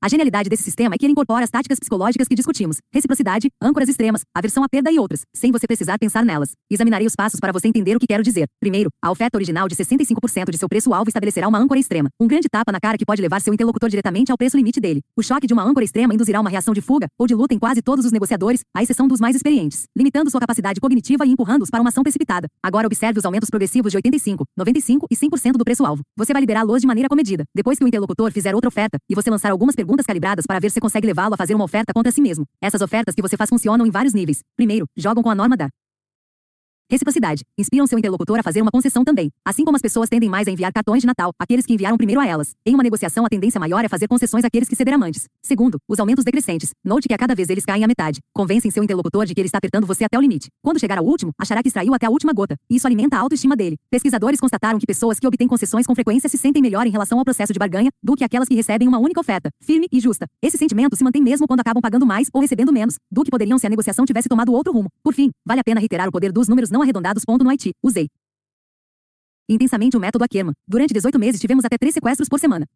A 0.00 0.08
genialidade 0.08 0.48
desse 0.48 0.62
sistema 0.62 0.94
é 0.94 0.98
que 0.98 1.04
ele 1.04 1.10
incorpora 1.10 1.42
as 1.42 1.50
táticas 1.50 1.76
psicológicas 1.80 2.28
que 2.28 2.34
discutimos, 2.36 2.76
reciprocidade, 2.94 3.50
âncoras 3.60 3.88
extremas, 3.88 4.22
aversão 4.32 4.62
à 4.62 4.68
perda 4.68 4.92
e 4.92 4.98
outras, 4.98 5.22
sem 5.34 5.50
você 5.50 5.66
precisar 5.66 5.98
pensar 5.98 6.24
nelas. 6.24 6.52
Examinarei 6.70 7.04
os 7.04 7.16
passos 7.16 7.40
para 7.40 7.52
você 7.52 7.66
entender 7.66 7.96
o 7.96 7.98
que 7.98 8.06
quero 8.06 8.22
dizer. 8.22 8.46
Primeiro, 8.60 8.90
a 9.02 9.10
oferta 9.10 9.36
original 9.36 9.66
de 9.66 9.74
65% 9.74 10.52
de 10.52 10.56
seu 10.56 10.68
preço-alvo 10.68 11.08
estabelecerá 11.08 11.48
uma 11.48 11.58
âncora 11.58 11.80
extrema, 11.80 12.08
um 12.20 12.28
grande 12.28 12.46
tapa 12.48 12.70
na 12.70 12.78
cara 12.78 12.96
que 12.96 13.04
pode 13.04 13.20
levar 13.20 13.40
seu 13.40 13.52
interlocutor 13.52 13.90
diretamente 13.90 14.30
ao 14.30 14.38
preço 14.38 14.56
limite 14.56 14.78
dele. 14.78 15.00
O 15.16 15.22
choque 15.22 15.48
de 15.48 15.52
uma 15.52 15.64
âncora 15.64 15.84
extrema 15.84 16.14
induzirá 16.14 16.40
uma 16.40 16.48
reação 16.48 16.72
de 16.72 16.80
fuga 16.80 17.08
ou 17.18 17.26
de 17.26 17.34
luta 17.34 17.52
em 17.52 17.58
quase 17.58 17.82
todos 17.82 18.04
os 18.04 18.12
negociadores, 18.12 18.60
à 18.72 18.84
exceção 18.84 19.08
dos 19.08 19.18
mais 19.18 19.34
experientes, 19.34 19.86
limitando 19.96 20.30
sua 20.30 20.38
capacidade 20.38 20.80
cognitiva 20.80 21.26
e 21.26 21.30
empurrando-os 21.30 21.70
para 21.70 21.80
uma 21.80 21.88
ação 21.88 22.04
precipitada. 22.04 22.46
Agora 22.62 22.86
observe 22.86 23.18
os 23.18 23.24
aumentos 23.24 23.50
progressivos 23.50 23.90
de 23.90 23.96
85, 23.96 24.44
95 24.56 25.08
e 25.10 25.16
100% 25.16 25.54
do 25.54 25.64
preço-alvo. 25.64 26.04
Você 26.16 26.32
vai 26.32 26.40
liberá-los 26.40 26.82
de 26.82 26.86
maneira 26.86 27.08
comedida. 27.08 27.42
Depois 27.52 27.76
que 27.80 27.84
o 27.84 27.88
interlocutor 27.88 28.30
fizer 28.30 28.54
outra 28.54 28.68
oferta 28.68 28.96
e 29.10 29.14
você 29.16 29.28
lançar 29.28 29.50
algumas 29.50 29.74
perguntas 29.74 29.87
calibradas 30.06 30.46
para 30.46 30.58
ver 30.58 30.70
se 30.70 30.80
consegue 30.80 31.06
levá-lo 31.06 31.34
a 31.34 31.36
fazer 31.36 31.54
uma 31.54 31.64
oferta 31.64 31.92
contra 31.92 32.12
si 32.12 32.20
mesmo. 32.20 32.44
Essas 32.62 32.80
ofertas 32.80 33.14
que 33.14 33.22
você 33.22 33.36
faz 33.36 33.50
funcionam 33.50 33.86
em 33.86 33.90
vários 33.90 34.14
níveis. 34.14 34.40
Primeiro, 34.56 34.86
jogam 34.96 35.22
com 35.22 35.30
a 35.30 35.34
norma 35.34 35.56
da 35.56 35.68
Reciprocidade. 36.90 37.44
Inspiram 37.58 37.86
seu 37.86 37.98
interlocutor 37.98 38.38
a 38.38 38.42
fazer 38.42 38.62
uma 38.62 38.70
concessão 38.70 39.04
também. 39.04 39.30
Assim 39.44 39.62
como 39.62 39.76
as 39.76 39.82
pessoas 39.82 40.08
tendem 40.08 40.26
mais 40.26 40.48
a 40.48 40.50
enviar 40.50 40.72
cartões 40.72 41.02
de 41.02 41.06
Natal, 41.06 41.34
aqueles 41.38 41.66
que 41.66 41.74
enviaram 41.74 41.98
primeiro 41.98 42.18
a 42.18 42.26
elas. 42.26 42.54
Em 42.64 42.72
uma 42.72 42.82
negociação, 42.82 43.26
a 43.26 43.28
tendência 43.28 43.60
maior 43.60 43.84
é 43.84 43.88
fazer 43.90 44.08
concessões 44.08 44.42
àqueles 44.42 44.66
que 44.66 44.74
cederam 44.74 45.02
antes. 45.02 45.28
Segundo, 45.42 45.78
os 45.86 46.00
aumentos 46.00 46.24
decrescentes. 46.24 46.70
Note 46.82 47.06
que 47.06 47.12
a 47.12 47.18
cada 47.18 47.34
vez 47.34 47.50
eles 47.50 47.66
caem 47.66 47.84
à 47.84 47.86
metade. 47.86 48.20
Convencem 48.32 48.70
seu 48.70 48.82
interlocutor 48.82 49.26
de 49.26 49.34
que 49.34 49.40
ele 49.40 49.48
está 49.48 49.58
apertando 49.58 49.86
você 49.86 50.04
até 50.04 50.16
o 50.16 50.20
limite. 50.22 50.48
Quando 50.62 50.80
chegar 50.80 50.96
ao 50.96 51.04
último, 51.04 51.30
achará 51.38 51.60
que 51.60 51.68
extraiu 51.68 51.92
até 51.92 52.06
a 52.06 52.10
última 52.10 52.32
gota. 52.32 52.56
Isso 52.70 52.86
alimenta 52.86 53.18
a 53.18 53.20
autoestima 53.20 53.54
dele. 53.54 53.76
Pesquisadores 53.90 54.40
constataram 54.40 54.78
que 54.78 54.86
pessoas 54.86 55.18
que 55.18 55.26
obtêm 55.26 55.46
concessões 55.46 55.86
com 55.86 55.94
frequência 55.94 56.26
se 56.26 56.38
sentem 56.38 56.62
melhor 56.62 56.86
em 56.86 56.90
relação 56.90 57.18
ao 57.18 57.24
processo 57.24 57.52
de 57.52 57.58
barganha 57.58 57.90
do 58.02 58.14
que 58.14 58.24
aquelas 58.24 58.48
que 58.48 58.54
recebem 58.54 58.88
uma 58.88 58.98
única 58.98 59.20
oferta, 59.20 59.50
firme 59.60 59.88
e 59.92 60.00
justa. 60.00 60.26
Esse 60.40 60.56
sentimento 60.56 60.96
se 60.96 61.04
mantém 61.04 61.22
mesmo 61.22 61.46
quando 61.46 61.60
acabam 61.60 61.82
pagando 61.82 62.06
mais 62.06 62.30
ou 62.32 62.40
recebendo 62.40 62.72
menos 62.72 62.94
do 63.12 63.24
que 63.24 63.30
poderiam 63.30 63.58
se 63.58 63.66
a 63.66 63.70
negociação 63.70 64.06
tivesse 64.06 64.26
tomado 64.26 64.54
outro 64.54 64.72
rumo. 64.72 64.88
Por 65.04 65.12
fim, 65.12 65.30
vale 65.44 65.60
a 65.60 65.64
pena 65.64 65.80
reiterar 65.80 66.08
o 66.08 66.12
poder 66.12 66.32
dos 66.32 66.48
números 66.48 66.70
não 66.70 66.77
arredondados. 66.82 67.24
Ponto 67.24 67.44
no 67.44 67.50
Haiti. 67.50 67.72
Usei 67.82 68.08
intensamente 69.48 69.96
o 69.96 70.00
método 70.00 70.24
Ackerman. 70.24 70.52
Durante 70.66 70.92
18 70.92 71.18
meses 71.18 71.40
tivemos 71.40 71.64
até 71.64 71.78
três 71.78 71.94
sequestros 71.94 72.28
por 72.28 72.38
semana. 72.38 72.66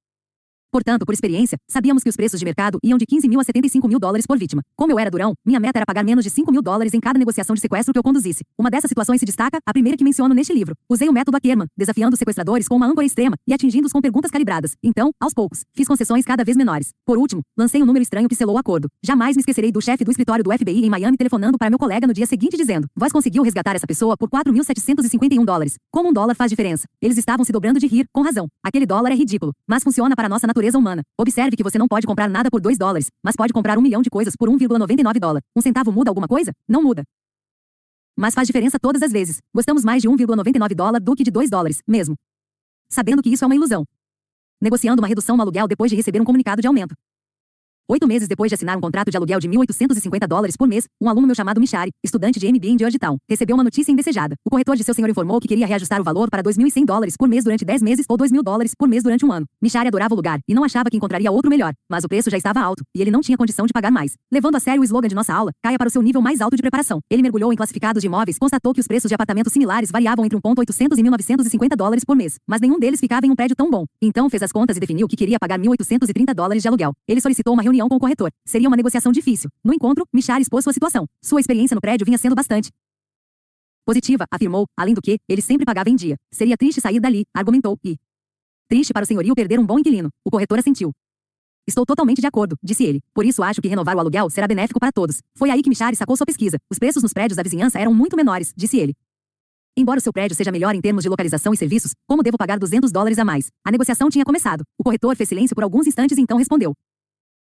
Portanto, 0.73 1.05
por 1.05 1.13
experiência, 1.13 1.59
sabíamos 1.69 2.03
que 2.03 2.09
os 2.09 2.17
preços 2.17 2.41
de 2.41 2.47
mercado 2.47 2.79
iam 2.83 2.97
de 2.97 3.05
15 3.05 3.29
mil 3.29 3.39
a 3.39 3.45
75 3.45 3.87
mil 3.87 4.01
dólares 4.01 4.27
por 4.27 4.39
vítima. 4.39 4.63
Como 4.75 4.91
eu 4.91 4.99
era 4.99 5.11
durão, 5.11 5.35
minha 5.45 5.61
meta 5.61 5.79
era 5.79 5.85
pagar 5.85 6.03
menos 6.03 6.25
de 6.25 6.31
5 6.31 6.51
mil 6.51 6.63
dólares 6.63 6.95
em 6.95 7.01
cada 7.01 7.19
negociação 7.19 7.53
de 7.55 7.61
sequestro 7.61 7.93
que 7.93 7.99
eu 7.99 8.03
conduzisse. 8.03 8.43
Uma 8.59 8.71
dessas 8.71 8.89
situações 8.89 9.21
se 9.21 9.27
destaca, 9.27 9.59
a 9.67 9.73
primeira 9.75 9.99
que 9.99 10.03
menciono 10.03 10.35
neste 10.35 10.55
livro. 10.55 10.75
Usei 10.89 11.11
o 11.11 11.13
método 11.13 11.37
Ackerman, 11.37 11.69
desafiando 11.77 12.15
os 12.15 12.19
sequestradores 12.19 12.67
com 12.67 12.77
uma 12.77 12.87
âncora 12.87 13.05
extrema 13.05 13.37
e 13.47 13.53
atingindo-os 13.53 13.93
com 13.93 14.01
perguntas 14.01 14.31
calibradas. 14.31 14.75
Então, 14.83 15.11
aos 15.21 15.35
poucos, 15.35 15.63
fiz 15.75 15.87
concessões 15.87 16.25
cada 16.25 16.43
vez 16.43 16.57
menores. 16.57 16.95
Por 17.05 17.19
último, 17.19 17.43
lancei 17.55 17.83
um 17.83 17.87
número 17.87 18.03
estranho 18.03 18.27
que 18.27 18.35
selou 18.35 18.57
o 18.57 18.59
acordo. 18.59 18.89
Jamais 19.05 19.37
me 19.37 19.41
esquecerei 19.41 19.71
do 19.71 19.83
chefe 19.83 20.07
do 20.07 20.11
escritório 20.11 20.43
do 20.43 20.51
FBI 20.51 20.87
em 20.87 20.89
Miami 20.89 21.19
telefonando 21.19 21.59
para 21.59 21.69
meu 21.69 21.79
colega 21.79 22.07
no 22.07 22.15
dia 22.15 22.25
seguinte 22.25 22.57
dizendo: 22.57 22.89
Vós 22.97 23.13
conseguiu 23.13 23.43
resgatar 23.43 23.77
essa 23.77 23.87
pessoa 23.87 24.17
por 24.17 24.31
4.751 24.31 25.45
dólares. 25.45 25.75
Como 25.91 26.09
um 26.09 26.15
dólar 26.15 26.35
faz 26.35 26.49
diferença? 26.49 26.87
Eles 27.03 27.19
estavam 27.19 27.45
se 27.45 27.53
dobrando 27.53 27.79
de 27.79 27.87
rir, 27.87 28.07
com 28.11 28.23
razão. 28.23 28.49
Aquele 28.65 28.87
dólar 28.87 29.13
é 29.13 29.15
ridículo, 29.15 29.53
mas 29.69 29.85
funciona 29.85 30.17
para 30.17 30.31
nossa 30.31 30.47
natureza 30.47 30.62
humana. 30.75 31.03
Observe 31.19 31.43
Observe 31.43 31.57
que 31.57 31.63
você 31.63 31.79
não 31.79 31.89
pode 31.89 32.07
comprar 32.07 32.29
nada 32.29 32.51
por 32.51 32.61
2 32.61 32.79
dólares, 32.79 33.11
mas 33.23 33.35
pode 33.35 33.53
comprar 33.53 33.77
um 33.77 33.83
milhão 33.83 34.01
de 34.01 34.09
coisas 34.09 34.37
por 34.37 34.49
1,99 34.49 35.19
dólar. 35.19 35.43
Um 35.57 35.61
centavo 35.61 35.91
muda 35.91 36.11
alguma 36.11 36.29
coisa? 36.29 36.53
Não 36.69 36.83
muda. 36.83 37.03
Mas 38.17 38.35
faz 38.35 38.47
diferença 38.47 38.79
todas 38.79 39.03
as 39.03 39.11
vezes. 39.11 39.39
Gostamos 39.53 39.85
mais 39.85 40.03
de 40.03 40.09
1,99 40.09 40.75
dólar 40.75 41.01
do 41.01 41.15
que 41.15 41.25
de 41.25 41.31
2 41.31 41.51
dólares, 41.51 41.81
mesmo. 41.87 42.15
Sabendo 42.89 43.23
que 43.23 43.31
isso 43.31 43.45
é 43.45 43.47
uma 43.47 43.55
ilusão. 43.55 43.85
Negociando 44.61 45.03
uma 45.03 45.09
redução 45.09 45.37
no 45.37 45.43
aluguel 45.43 45.67
depois 45.67 45.91
de 45.91 45.97
receber 45.97 46.21
um 46.21 46.25
comunicado 46.25 46.61
de 46.61 46.69
aumento. 46.69 46.95
Oito 47.89 48.07
meses 48.07 48.29
depois 48.29 48.49
de 48.49 48.55
assinar 48.55 48.79
um 48.79 48.81
contrato 48.81 49.11
de 49.11 49.17
aluguel 49.17 49.41
de 49.41 49.49
1.850 49.49 50.27
dólares 50.29 50.57
por 50.57 50.69
mês, 50.69 50.87
um 51.01 51.09
aluno 51.09 51.27
meu 51.27 51.35
chamado 51.35 51.61
Michari, 51.61 51.91
estudante 52.03 52.39
de 52.39 52.47
MBA 52.47 52.69
em 52.69 52.79
Georgetown, 52.79 53.19
recebeu 53.29 53.57
uma 53.57 53.65
notícia 53.65 53.91
indesejada. 53.91 54.37
O 54.47 54.51
corretor 54.51 54.77
de 54.77 54.85
seu 54.85 54.95
senhor 54.95 55.11
informou 55.11 55.41
que 55.41 55.49
queria 55.49 55.67
reajustar 55.67 56.01
o 56.01 56.05
valor 56.05 56.31
para 56.31 56.45
2.100 56.45 56.85
dólares 56.85 57.17
por 57.19 57.29
mês 57.29 57.43
durante 57.43 57.65
10 57.65 57.83
meses 57.83 58.07
ou 58.09 58.17
2.000 58.17 58.41
dólares 58.43 58.73
por 58.79 58.89
mês 58.89 59.03
durante 59.03 59.27
um 59.27 59.33
ano. 59.33 59.47
Michari 59.61 59.89
adorava 59.89 60.15
o 60.15 60.17
lugar 60.17 60.39
e 60.49 60.55
não 60.55 60.63
achava 60.63 60.89
que 60.89 60.97
encontraria 60.97 61.31
outro 61.31 61.51
melhor, 61.51 61.75
mas 61.91 62.05
o 62.05 62.09
preço 62.09 62.31
já 62.31 62.39
estava 62.39 62.61
alto 62.61 62.85
e 62.95 63.03
ele 63.03 63.11
não 63.11 63.21
tinha 63.21 63.37
condição 63.37 63.67
de 63.67 63.73
pagar 63.73 63.91
mais. 63.91 64.15
Levando 64.31 64.55
a 64.55 64.61
sério 64.61 64.81
o 64.81 64.85
slogan 64.85 65.09
de 65.09 65.15
nossa 65.17 65.35
aula, 65.35 65.51
caia 65.61 65.77
para 65.77 65.89
o 65.89 65.91
seu 65.91 66.01
nível 66.01 66.23
mais 66.23 66.41
alto 66.41 66.55
de 66.55 66.63
preparação. 66.63 67.01
Ele 67.11 67.21
mergulhou 67.21 67.53
em 67.53 67.57
classificados 67.57 68.01
de 68.01 68.07
imóveis, 68.07 68.39
constatou 68.39 68.73
que 68.73 68.81
os 68.81 68.87
preços 68.87 69.09
de 69.09 69.15
apartamentos 69.15 69.53
similares 69.53 69.91
variavam 69.91 70.25
entre 70.25 70.39
1.800 70.39 70.99
e 70.99 71.03
1.950 71.03 71.77
dólares 71.77 72.05
por 72.05 72.15
mês, 72.15 72.37
mas 72.47 72.61
nenhum 72.61 72.79
deles 72.79 73.01
ficava 73.01 73.27
em 73.27 73.31
um 73.31 73.35
prédio 73.35 73.57
tão 73.57 73.69
bom. 73.69 73.87
Então 74.01 74.31
fez 74.31 74.43
as 74.43 74.53
contas 74.53 74.77
e 74.77 74.81
definiu 74.81 75.09
que 75.09 75.17
queria 75.17 75.39
pagar 75.41 75.59
1.830 75.59 76.33
dólares 76.33 76.63
de 76.63 76.69
aluguel. 76.69 76.93
Ele 77.09 77.21
solicitou 77.21 77.53
uma 77.53 77.63
reunião 77.73 77.89
com 77.89 77.97
o 77.97 78.01
corretor. 78.01 78.31
Seria 78.45 78.69
uma 78.69 78.77
negociação 78.77 79.11
difícil. 79.11 79.51
No 79.65 79.73
encontro, 79.73 80.07
Michar 80.13 80.41
expôs 80.41 80.63
sua 80.63 80.73
situação. 80.73 81.07
Sua 81.23 81.41
experiência 81.41 81.75
no 81.75 81.81
prédio 81.81 82.05
vinha 82.05 82.19
sendo 82.19 82.35
bastante 82.35 82.71
positiva, 83.85 84.25
afirmou, 84.31 84.67
além 84.79 84.95
do 84.95 85.03
que, 85.03 85.19
ele 85.29 85.43
sempre 85.43 85.65
pagava 85.65 85.91
em 85.91 85.97
dia. 85.97 86.17
Seria 86.33 86.57
triste 86.57 86.81
sair 86.81 87.01
dali, 87.01 87.25
argumentou, 87.35 87.77
e 87.83 87.97
triste 88.69 88.93
para 88.93 89.03
o 89.03 89.07
senhorio 89.07 89.35
perder 89.35 89.59
um 89.59 89.67
bom 89.67 89.79
inquilino. 89.79 90.09
O 90.25 90.31
corretor 90.31 90.59
assentiu. 90.59 90.93
Estou 91.67 91.85
totalmente 91.85 92.21
de 92.21 92.27
acordo, 92.27 92.57
disse 92.63 92.85
ele. 92.85 93.01
Por 93.13 93.25
isso 93.25 93.43
acho 93.43 93.61
que 93.61 93.69
renovar 93.69 93.97
o 93.97 94.01
aluguel 94.01 94.31
será 94.31 94.47
benéfico 94.47 94.79
para 94.79 94.93
todos. 94.93 95.21
Foi 95.37 95.51
aí 95.51 95.63
que 95.63 95.69
Michari 95.69 95.97
sacou 95.97 96.17
sua 96.17 96.27
pesquisa. 96.27 96.59
Os 96.71 96.79
preços 96.79 97.03
nos 97.03 97.13
prédios 97.13 97.37
da 97.37 97.43
vizinhança 97.43 97.79
eram 97.79 97.93
muito 97.93 98.17
menores, 98.17 98.53
disse 98.57 98.79
ele. 98.79 98.95
Embora 99.77 99.99
o 99.99 100.03
seu 100.03 100.13
prédio 100.13 100.37
seja 100.37 100.53
melhor 100.53 100.75
em 100.75 100.81
termos 100.81 101.03
de 101.03 101.09
localização 101.09 101.53
e 101.53 101.57
serviços, 101.57 101.93
como 102.07 102.23
devo 102.23 102.37
pagar 102.37 102.59
200 102.59 102.93
dólares 102.93 103.19
a 103.19 103.25
mais? 103.25 103.49
A 103.65 103.71
negociação 103.71 104.11
tinha 104.11 104.25
começado. 104.25 104.63
O 104.79 104.85
corretor 104.85 105.17
fez 105.17 105.29
silêncio 105.29 105.55
por 105.55 105.65
alguns 105.65 105.87
instantes 105.87 106.19
e 106.19 106.21
então 106.21 106.37
respondeu. 106.37 106.75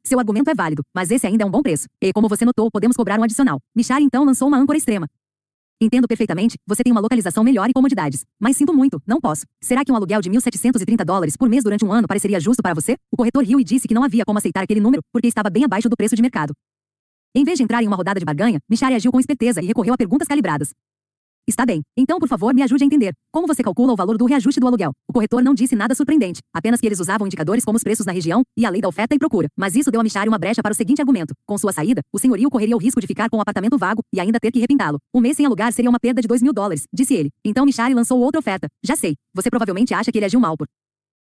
Seu 0.07 0.21
argumento 0.21 0.49
é 0.49 0.55
válido, 0.55 0.85
mas 0.95 1.11
esse 1.11 1.27
ainda 1.27 1.43
é 1.43 1.47
um 1.47 1.51
bom 1.51 1.61
preço. 1.63 1.89
E, 2.01 2.13
como 2.13 2.29
você 2.29 2.45
notou, 2.45 2.71
podemos 2.71 2.97
cobrar 2.97 3.19
um 3.19 3.25
adicional. 3.25 3.59
Michari 3.75 4.05
então 4.05 4.25
lançou 4.25 4.47
uma 4.47 4.57
âncora 4.57 4.79
extrema. 4.79 5.09
Entendo 5.83 6.07
perfeitamente, 6.07 6.57
você 6.65 6.85
tem 6.85 6.93
uma 6.93 7.01
localização 7.01 7.43
melhor 7.43 7.69
e 7.69 7.73
comodidades. 7.73 8.25
Mas 8.41 8.57
sinto 8.57 8.73
muito, 8.73 9.03
não 9.05 9.21
posso. 9.21 9.45
Será 9.61 9.85
que 9.85 9.91
um 9.91 9.97
aluguel 9.97 10.21
de 10.21 10.31
1.730 10.31 11.05
dólares 11.05 11.37
por 11.37 11.49
mês 11.49 11.65
durante 11.65 11.85
um 11.85 11.93
ano 11.93 12.07
pareceria 12.07 12.39
justo 12.39 12.63
para 12.63 12.73
você? 12.73 12.97
O 13.11 13.17
corretor 13.17 13.43
riu 13.43 13.59
e 13.59 13.65
disse 13.65 13.89
que 13.89 13.95
não 13.95 14.05
havia 14.05 14.25
como 14.25 14.39
aceitar 14.39 14.63
aquele 14.63 14.79
número, 14.79 15.03
porque 15.13 15.27
estava 15.27 15.51
bem 15.51 15.65
abaixo 15.65 15.89
do 15.89 15.97
preço 15.97 16.15
de 16.15 16.23
mercado. 16.23 16.55
Em 17.35 17.43
vez 17.43 17.59
de 17.59 17.65
entrar 17.65 17.83
em 17.83 17.89
uma 17.89 17.97
rodada 17.97 18.21
de 18.21 18.25
barganha, 18.25 18.61
Michari 18.71 18.95
agiu 18.95 19.11
com 19.11 19.19
esperteza 19.19 19.61
e 19.61 19.67
recorreu 19.67 19.93
a 19.93 19.97
perguntas 19.97 20.29
calibradas. 20.29 20.71
Está 21.49 21.65
bem. 21.65 21.83
Então, 21.97 22.19
por 22.19 22.29
favor, 22.29 22.53
me 22.53 22.61
ajude 22.65 22.83
a 22.83 22.87
entender. 22.87 23.15
Como 23.33 23.47
você 23.47 23.63
calcula 23.63 23.93
o 23.93 23.97
valor 23.97 24.19
do 24.19 24.25
reajuste 24.25 24.59
do 24.59 24.67
aluguel? 24.67 24.91
O 25.09 25.13
corretor 25.13 25.41
não 25.45 25.55
disse 25.55 25.77
nada 25.77 25.95
surpreendente, 25.95 26.41
apenas 26.53 26.81
que 26.81 26.87
eles 26.87 26.99
usavam 26.99 27.25
indicadores 27.25 27.65
como 27.65 27.77
os 27.77 27.85
preços 27.85 28.05
na 28.05 28.11
região 28.11 28.43
e 28.57 28.67
a 28.67 28.71
lei 28.71 28.81
da 28.81 28.89
oferta 28.89 29.15
e 29.15 29.19
procura. 29.19 29.47
Mas 29.57 29.77
isso 29.77 29.89
deu 29.89 30.01
a 30.01 30.03
Michari 30.05 30.29
uma 30.29 30.39
brecha 30.39 30.61
para 30.61 30.73
o 30.73 30.75
seguinte 30.75 31.01
argumento. 31.01 31.35
Com 31.47 31.57
sua 31.57 31.73
saída, 31.73 32.01
o 32.13 32.19
senhorio 32.19 32.51
correria 32.51 32.75
o 32.75 32.81
risco 32.81 33.01
de 33.01 33.07
ficar 33.07 33.31
com 33.31 33.37
o 33.37 33.39
um 33.39 33.43
apartamento 33.43 33.79
vago 33.79 34.03
e 34.13 34.19
ainda 34.19 34.41
ter 34.41 34.51
que 34.51 34.59
repintá-lo. 34.59 34.99
Um 35.15 35.21
mês 35.21 35.37
sem 35.37 35.47
alugar 35.47 35.73
seria 35.73 35.89
uma 35.89 36.01
perda 36.01 36.21
de 36.21 36.27
2 36.27 36.43
mil 36.43 36.53
dólares, 36.53 36.83
disse 36.93 37.15
ele. 37.15 37.31
Então 37.45 37.65
Michari 37.65 37.95
lançou 37.95 38.19
outra 38.19 38.41
oferta. 38.41 38.67
Já 38.85 38.97
sei. 38.97 39.15
Você 39.33 39.49
provavelmente 39.49 39.95
acha 39.95 40.11
que 40.11 40.19
ele 40.19 40.27
agiu 40.27 40.41
mal 40.41 40.57
por 40.57 40.67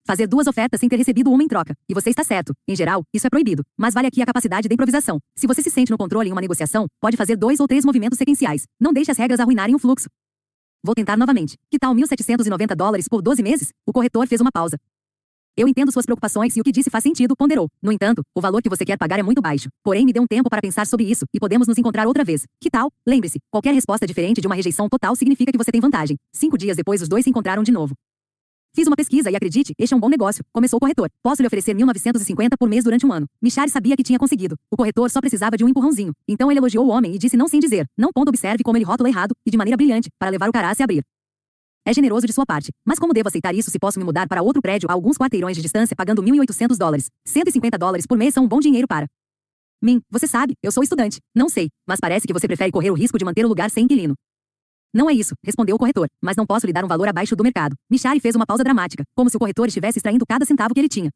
fazer 0.05 0.27
duas 0.27 0.47
ofertas 0.47 0.79
sem 0.79 0.89
ter 0.89 0.95
recebido 0.95 1.31
uma 1.31 1.43
em 1.43 1.47
troca. 1.47 1.75
E 1.89 1.93
você 1.93 2.09
está 2.09 2.23
certo. 2.23 2.53
Em 2.67 2.75
geral, 2.75 3.03
isso 3.13 3.27
é 3.27 3.29
proibido. 3.29 3.63
Mas 3.77 3.93
vale 3.93 4.07
aqui 4.07 4.21
a 4.21 4.25
capacidade 4.25 4.67
de 4.67 4.73
improvisação. 4.73 5.19
Se 5.35 5.47
você 5.47 5.61
se 5.61 5.69
sente 5.69 5.91
no 5.91 5.97
controle 5.97 6.29
em 6.29 6.31
uma 6.31 6.41
negociação, 6.41 6.87
pode 6.99 7.17
fazer 7.17 7.35
dois 7.35 7.59
ou 7.59 7.67
três 7.67 7.85
movimentos 7.85 8.17
sequenciais. 8.17 8.65
Não 8.79 8.93
deixe 8.93 9.11
as 9.11 9.17
regras 9.17 9.39
arruinarem 9.39 9.75
o 9.75 9.79
fluxo. 9.79 10.07
Vou 10.83 10.95
tentar 10.95 11.15
novamente. 11.15 11.57
Que 11.69 11.77
tal 11.77 11.93
1.790 11.93 12.75
dólares 12.75 13.07
por 13.07 13.21
12 13.21 13.43
meses? 13.43 13.71
O 13.85 13.93
corretor 13.93 14.27
fez 14.27 14.41
uma 14.41 14.51
pausa. 14.51 14.77
Eu 15.55 15.67
entendo 15.67 15.91
suas 15.91 16.05
preocupações 16.05 16.55
e 16.55 16.61
o 16.61 16.63
que 16.63 16.71
disse 16.71 16.89
faz 16.89 17.03
sentido, 17.03 17.35
ponderou. 17.35 17.67
No 17.83 17.91
entanto, 17.91 18.21
o 18.33 18.39
valor 18.41 18.61
que 18.61 18.69
você 18.69 18.85
quer 18.85 18.97
pagar 18.97 19.19
é 19.19 19.23
muito 19.23 19.41
baixo. 19.41 19.67
Porém, 19.83 20.05
me 20.05 20.13
dê 20.13 20.19
um 20.19 20.25
tempo 20.25 20.49
para 20.49 20.61
pensar 20.61 20.87
sobre 20.87 21.05
isso 21.05 21.25
e 21.33 21.39
podemos 21.39 21.67
nos 21.67 21.77
encontrar 21.77 22.07
outra 22.07 22.23
vez. 22.23 22.45
Que 22.59 22.69
tal? 22.69 22.89
Lembre-se, 23.05 23.37
qualquer 23.51 23.73
resposta 23.73 24.07
diferente 24.07 24.39
de 24.39 24.47
uma 24.47 24.55
rejeição 24.55 24.87
total 24.87 25.15
significa 25.15 25.51
que 25.51 25.57
você 25.57 25.71
tem 25.71 25.81
vantagem. 25.81 26.17
Cinco 26.33 26.57
dias 26.57 26.77
depois, 26.77 27.01
os 27.01 27.09
dois 27.09 27.25
se 27.25 27.29
encontraram 27.29 27.63
de 27.63 27.71
novo. 27.71 27.93
Fiz 28.73 28.87
uma 28.87 28.95
pesquisa 28.95 29.29
e 29.29 29.35
acredite, 29.35 29.73
este 29.77 29.93
é 29.93 29.97
um 29.97 29.99
bom 29.99 30.07
negócio. 30.07 30.45
Começou 30.53 30.77
o 30.77 30.79
corretor. 30.79 31.09
Posso 31.21 31.41
lhe 31.41 31.47
oferecer 31.47 31.75
1.950 31.75 32.51
por 32.57 32.69
mês 32.69 32.85
durante 32.85 33.05
um 33.05 33.11
ano. 33.11 33.27
Michari 33.41 33.69
sabia 33.69 33.97
que 33.97 34.03
tinha 34.03 34.17
conseguido. 34.17 34.55
O 34.71 34.77
corretor 34.77 35.11
só 35.11 35.19
precisava 35.19 35.57
de 35.57 35.65
um 35.65 35.67
empurrãozinho. 35.67 36.13
Então 36.25 36.49
ele 36.49 36.59
elogiou 36.59 36.85
o 36.85 36.89
homem 36.89 37.13
e 37.13 37.17
disse 37.17 37.35
não 37.35 37.49
sem 37.49 37.59
dizer. 37.59 37.85
Não 37.97 38.11
ponto 38.13 38.29
observe 38.29 38.63
como 38.63 38.77
ele 38.77 38.85
rótula 38.85 39.09
errado 39.09 39.33
e 39.45 39.51
de 39.51 39.57
maneira 39.57 39.75
brilhante 39.75 40.09
para 40.17 40.31
levar 40.31 40.49
o 40.49 40.53
cara 40.53 40.69
a 40.69 40.73
se 40.73 40.81
abrir. 40.81 41.03
É 41.85 41.93
generoso 41.93 42.25
de 42.25 42.31
sua 42.31 42.45
parte. 42.45 42.71
Mas 42.85 42.97
como 42.97 43.11
devo 43.11 43.27
aceitar 43.27 43.53
isso 43.53 43.69
se 43.69 43.77
posso 43.77 43.99
me 43.99 44.05
mudar 44.05 44.25
para 44.29 44.41
outro 44.41 44.61
prédio 44.61 44.89
a 44.89 44.93
alguns 44.93 45.17
quarteirões 45.17 45.57
de 45.57 45.61
distância 45.61 45.93
pagando 45.93 46.23
1.800 46.23 46.77
dólares? 46.77 47.09
150 47.25 47.77
dólares 47.77 48.05
por 48.07 48.17
mês 48.17 48.33
são 48.33 48.45
um 48.45 48.47
bom 48.47 48.61
dinheiro 48.61 48.87
para 48.87 49.05
mim. 49.83 49.99
Você 50.09 50.27
sabe, 50.27 50.53
eu 50.63 50.71
sou 50.71 50.81
estudante. 50.81 51.19
Não 51.35 51.49
sei, 51.49 51.69
mas 51.85 51.99
parece 51.99 52.25
que 52.25 52.31
você 52.31 52.47
prefere 52.47 52.71
correr 52.71 52.91
o 52.91 52.93
risco 52.93 53.17
de 53.17 53.25
manter 53.25 53.43
o 53.43 53.49
lugar 53.49 53.69
sem 53.69 53.83
inquilino. 53.83 54.13
Não 54.93 55.09
é 55.09 55.13
isso, 55.13 55.33
respondeu 55.43 55.77
o 55.77 55.79
corretor, 55.79 56.07
mas 56.21 56.35
não 56.35 56.45
posso 56.45 56.65
lhe 56.65 56.73
dar 56.73 56.83
um 56.83 56.87
valor 56.87 57.07
abaixo 57.07 57.33
do 57.33 57.43
mercado. 57.43 57.77
Michari 57.89 58.19
fez 58.19 58.35
uma 58.35 58.45
pausa 58.45 58.63
dramática, 58.63 59.03
como 59.15 59.29
se 59.29 59.37
o 59.37 59.39
corretor 59.39 59.67
estivesse 59.67 59.99
extraindo 59.99 60.25
cada 60.25 60.45
centavo 60.45 60.73
que 60.73 60.79
ele 60.81 60.89
tinha. 60.89 61.09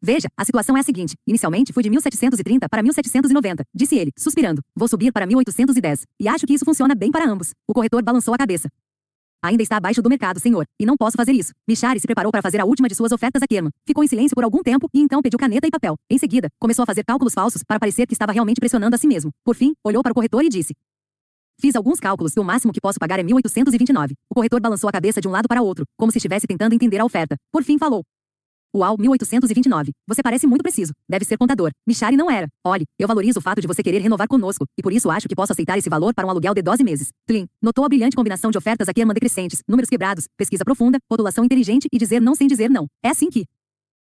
Veja, 0.00 0.28
a 0.36 0.44
situação 0.44 0.76
é 0.76 0.80
a 0.80 0.82
seguinte. 0.82 1.14
Inicialmente 1.26 1.72
fui 1.72 1.82
de 1.82 1.90
1730 1.90 2.68
para 2.68 2.82
1790, 2.82 3.64
disse 3.74 3.96
ele, 3.96 4.12
suspirando. 4.16 4.60
Vou 4.74 4.88
subir 4.88 5.12
para 5.12 5.26
1810. 5.26 6.06
E 6.18 6.28
acho 6.28 6.46
que 6.46 6.54
isso 6.54 6.64
funciona 6.64 6.94
bem 6.94 7.10
para 7.10 7.24
ambos. 7.28 7.52
O 7.68 7.72
corretor 7.72 8.02
balançou 8.02 8.34
a 8.34 8.38
cabeça. 8.38 8.68
Ainda 9.44 9.62
está 9.62 9.76
abaixo 9.76 10.00
do 10.00 10.08
mercado, 10.08 10.38
senhor, 10.38 10.64
e 10.78 10.86
não 10.86 10.96
posso 10.96 11.16
fazer 11.16 11.32
isso. 11.32 11.52
Michari 11.68 11.98
se 11.98 12.06
preparou 12.06 12.30
para 12.30 12.42
fazer 12.42 12.60
a 12.60 12.64
última 12.64 12.88
de 12.88 12.94
suas 12.94 13.10
ofertas 13.10 13.42
a 13.42 13.46
Kerman. 13.46 13.72
Ficou 13.84 14.04
em 14.04 14.06
silêncio 14.06 14.36
por 14.36 14.44
algum 14.44 14.62
tempo 14.62 14.88
e 14.94 15.00
então 15.00 15.20
pediu 15.20 15.38
caneta 15.38 15.66
e 15.66 15.70
papel. 15.70 15.96
Em 16.08 16.18
seguida, 16.18 16.48
começou 16.60 16.84
a 16.84 16.86
fazer 16.86 17.04
cálculos 17.04 17.34
falsos 17.34 17.64
para 17.64 17.80
parecer 17.80 18.06
que 18.06 18.12
estava 18.12 18.30
realmente 18.30 18.60
pressionando 18.60 18.94
a 18.94 18.98
si 18.98 19.08
mesmo. 19.08 19.32
Por 19.44 19.56
fim, 19.56 19.72
olhou 19.84 20.00
para 20.00 20.12
o 20.12 20.14
corretor 20.14 20.44
e 20.44 20.48
disse: 20.48 20.74
Fiz 21.60 21.76
alguns 21.76 22.00
cálculos 22.00 22.34
e 22.36 22.40
o 22.40 22.44
máximo 22.44 22.72
que 22.72 22.80
posso 22.80 22.98
pagar 22.98 23.18
é 23.18 23.22
1829. 23.22 24.14
O 24.28 24.34
corretor 24.34 24.60
balançou 24.60 24.88
a 24.88 24.92
cabeça 24.92 25.20
de 25.20 25.28
um 25.28 25.30
lado 25.30 25.46
para 25.48 25.62
outro, 25.62 25.84
como 25.96 26.10
se 26.10 26.18
estivesse 26.18 26.46
tentando 26.46 26.74
entender 26.74 27.00
a 27.00 27.04
oferta. 27.04 27.36
Por 27.52 27.62
fim 27.62 27.78
falou. 27.78 28.02
Uau, 28.74 28.96
1829. 28.98 29.92
Você 30.08 30.22
parece 30.22 30.46
muito 30.46 30.62
preciso. 30.62 30.94
Deve 31.06 31.26
ser 31.26 31.36
contador. 31.36 31.70
Michari 31.86 32.16
não 32.16 32.30
era. 32.30 32.48
Olhe, 32.64 32.86
eu 32.98 33.06
valorizo 33.06 33.38
o 33.38 33.42
fato 33.42 33.60
de 33.60 33.66
você 33.66 33.82
querer 33.82 33.98
renovar 33.98 34.26
conosco, 34.26 34.64
e 34.78 34.82
por 34.82 34.94
isso 34.94 35.10
acho 35.10 35.28
que 35.28 35.36
posso 35.36 35.52
aceitar 35.52 35.76
esse 35.76 35.90
valor 35.90 36.14
para 36.14 36.26
um 36.26 36.30
aluguel 36.30 36.54
de 36.54 36.62
12 36.62 36.82
meses. 36.82 37.10
Tlin, 37.26 37.46
notou 37.60 37.84
a 37.84 37.88
brilhante 37.88 38.16
combinação 38.16 38.50
de 38.50 38.56
ofertas 38.56 38.88
aqui 38.88 39.00
irmã 39.00 39.12
decrescentes, 39.12 39.62
números 39.68 39.90
quebrados, 39.90 40.26
pesquisa 40.38 40.64
profunda, 40.64 40.98
rotulação 41.10 41.44
inteligente 41.44 41.86
e 41.92 41.98
dizer 41.98 42.20
não 42.20 42.34
sem 42.34 42.48
dizer 42.48 42.70
não. 42.70 42.86
É 43.02 43.10
assim 43.10 43.28
que 43.28 43.44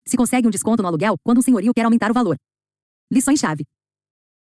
se 0.04 0.16
consegue 0.16 0.48
um 0.48 0.50
desconto 0.50 0.82
no 0.82 0.88
aluguel 0.88 1.16
quando 1.22 1.38
um 1.38 1.42
senhorio 1.42 1.72
quer 1.72 1.84
aumentar 1.84 2.10
o 2.10 2.14
valor. 2.14 2.36
Lições-chave. 3.12 3.64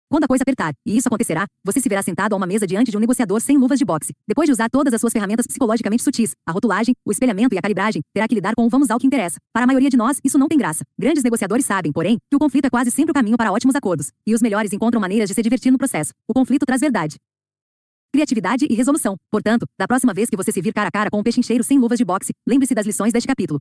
Quando 0.10 0.24
a 0.24 0.28
coisa 0.28 0.44
apertar, 0.44 0.74
e 0.86 0.96
isso 0.96 1.10
acontecerá, 1.10 1.46
você 1.66 1.82
se 1.82 1.90
verá 1.90 2.02
sentado 2.02 2.32
a 2.32 2.38
uma 2.38 2.48
mesa 2.48 2.66
diante 2.66 2.90
de 2.90 2.96
um 2.96 3.00
negociador 3.00 3.42
sem 3.42 3.58
luvas 3.58 3.78
de 3.78 3.84
boxe. 3.84 4.14
Depois 4.26 4.48
de 4.48 4.54
usar 4.54 4.70
todas 4.70 4.94
as 4.94 5.02
suas 5.02 5.12
ferramentas 5.12 5.46
psicologicamente 5.46 6.02
sutis, 6.02 6.34
a 6.46 6.52
rotulagem, 6.54 6.96
o 7.06 7.12
espelhamento 7.12 7.54
e 7.54 7.58
a 7.58 7.62
calibragem, 7.62 8.02
terá 8.14 8.26
que 8.26 8.34
lidar 8.34 8.56
com 8.56 8.66
o 8.66 8.70
vamos 8.70 8.90
ao 8.90 8.98
que 8.98 9.06
interessa. 9.06 9.38
Para 9.54 9.66
a 9.66 9.68
maioria 9.68 9.90
de 9.90 9.98
nós, 9.98 10.20
isso 10.24 10.38
não 10.38 10.48
tem 10.48 10.58
graça. 10.58 10.86
Grandes 10.98 11.24
negociadores 11.24 11.66
sabem, 11.66 11.92
porém, 11.92 12.18
que 12.30 12.36
o 12.38 12.40
conflito 12.40 12.66
é 12.66 12.70
quase 12.70 12.90
sempre 12.90 13.12
o 13.12 13.14
caminho 13.14 13.36
para 13.36 13.52
ótimos 13.52 13.76
acordos. 13.76 14.12
E 14.26 14.34
os 14.34 14.42
melhores 14.42 14.72
encontram 14.72 15.02
maneiras 15.02 15.28
de 15.28 15.36
se 15.36 15.42
divertir 15.42 15.72
no 15.72 15.78
processo. 15.78 16.14
O 16.26 16.34
conflito 16.34 16.66
traz 16.66 16.80
verdade 16.80 17.18
criatividade 18.10 18.66
e 18.68 18.74
resolução. 18.74 19.16
Portanto, 19.30 19.68
da 19.78 19.88
próxima 19.88 20.14
vez 20.14 20.30
que 20.30 20.36
você 20.36 20.52
se 20.52 20.62
vir 20.62 20.74
cara 20.74 20.88
a 20.88 20.92
cara 20.92 21.10
com 21.12 21.20
um 21.20 21.24
pechincheiro 21.24 21.64
sem 21.64 21.78
luvas 21.78 22.00
de 22.00 22.06
boxe, 22.06 22.34
lembre-se 22.48 22.74
das 22.74 22.86
lições 22.86 23.14
deste 23.14 23.28
capítulo. 23.28 23.60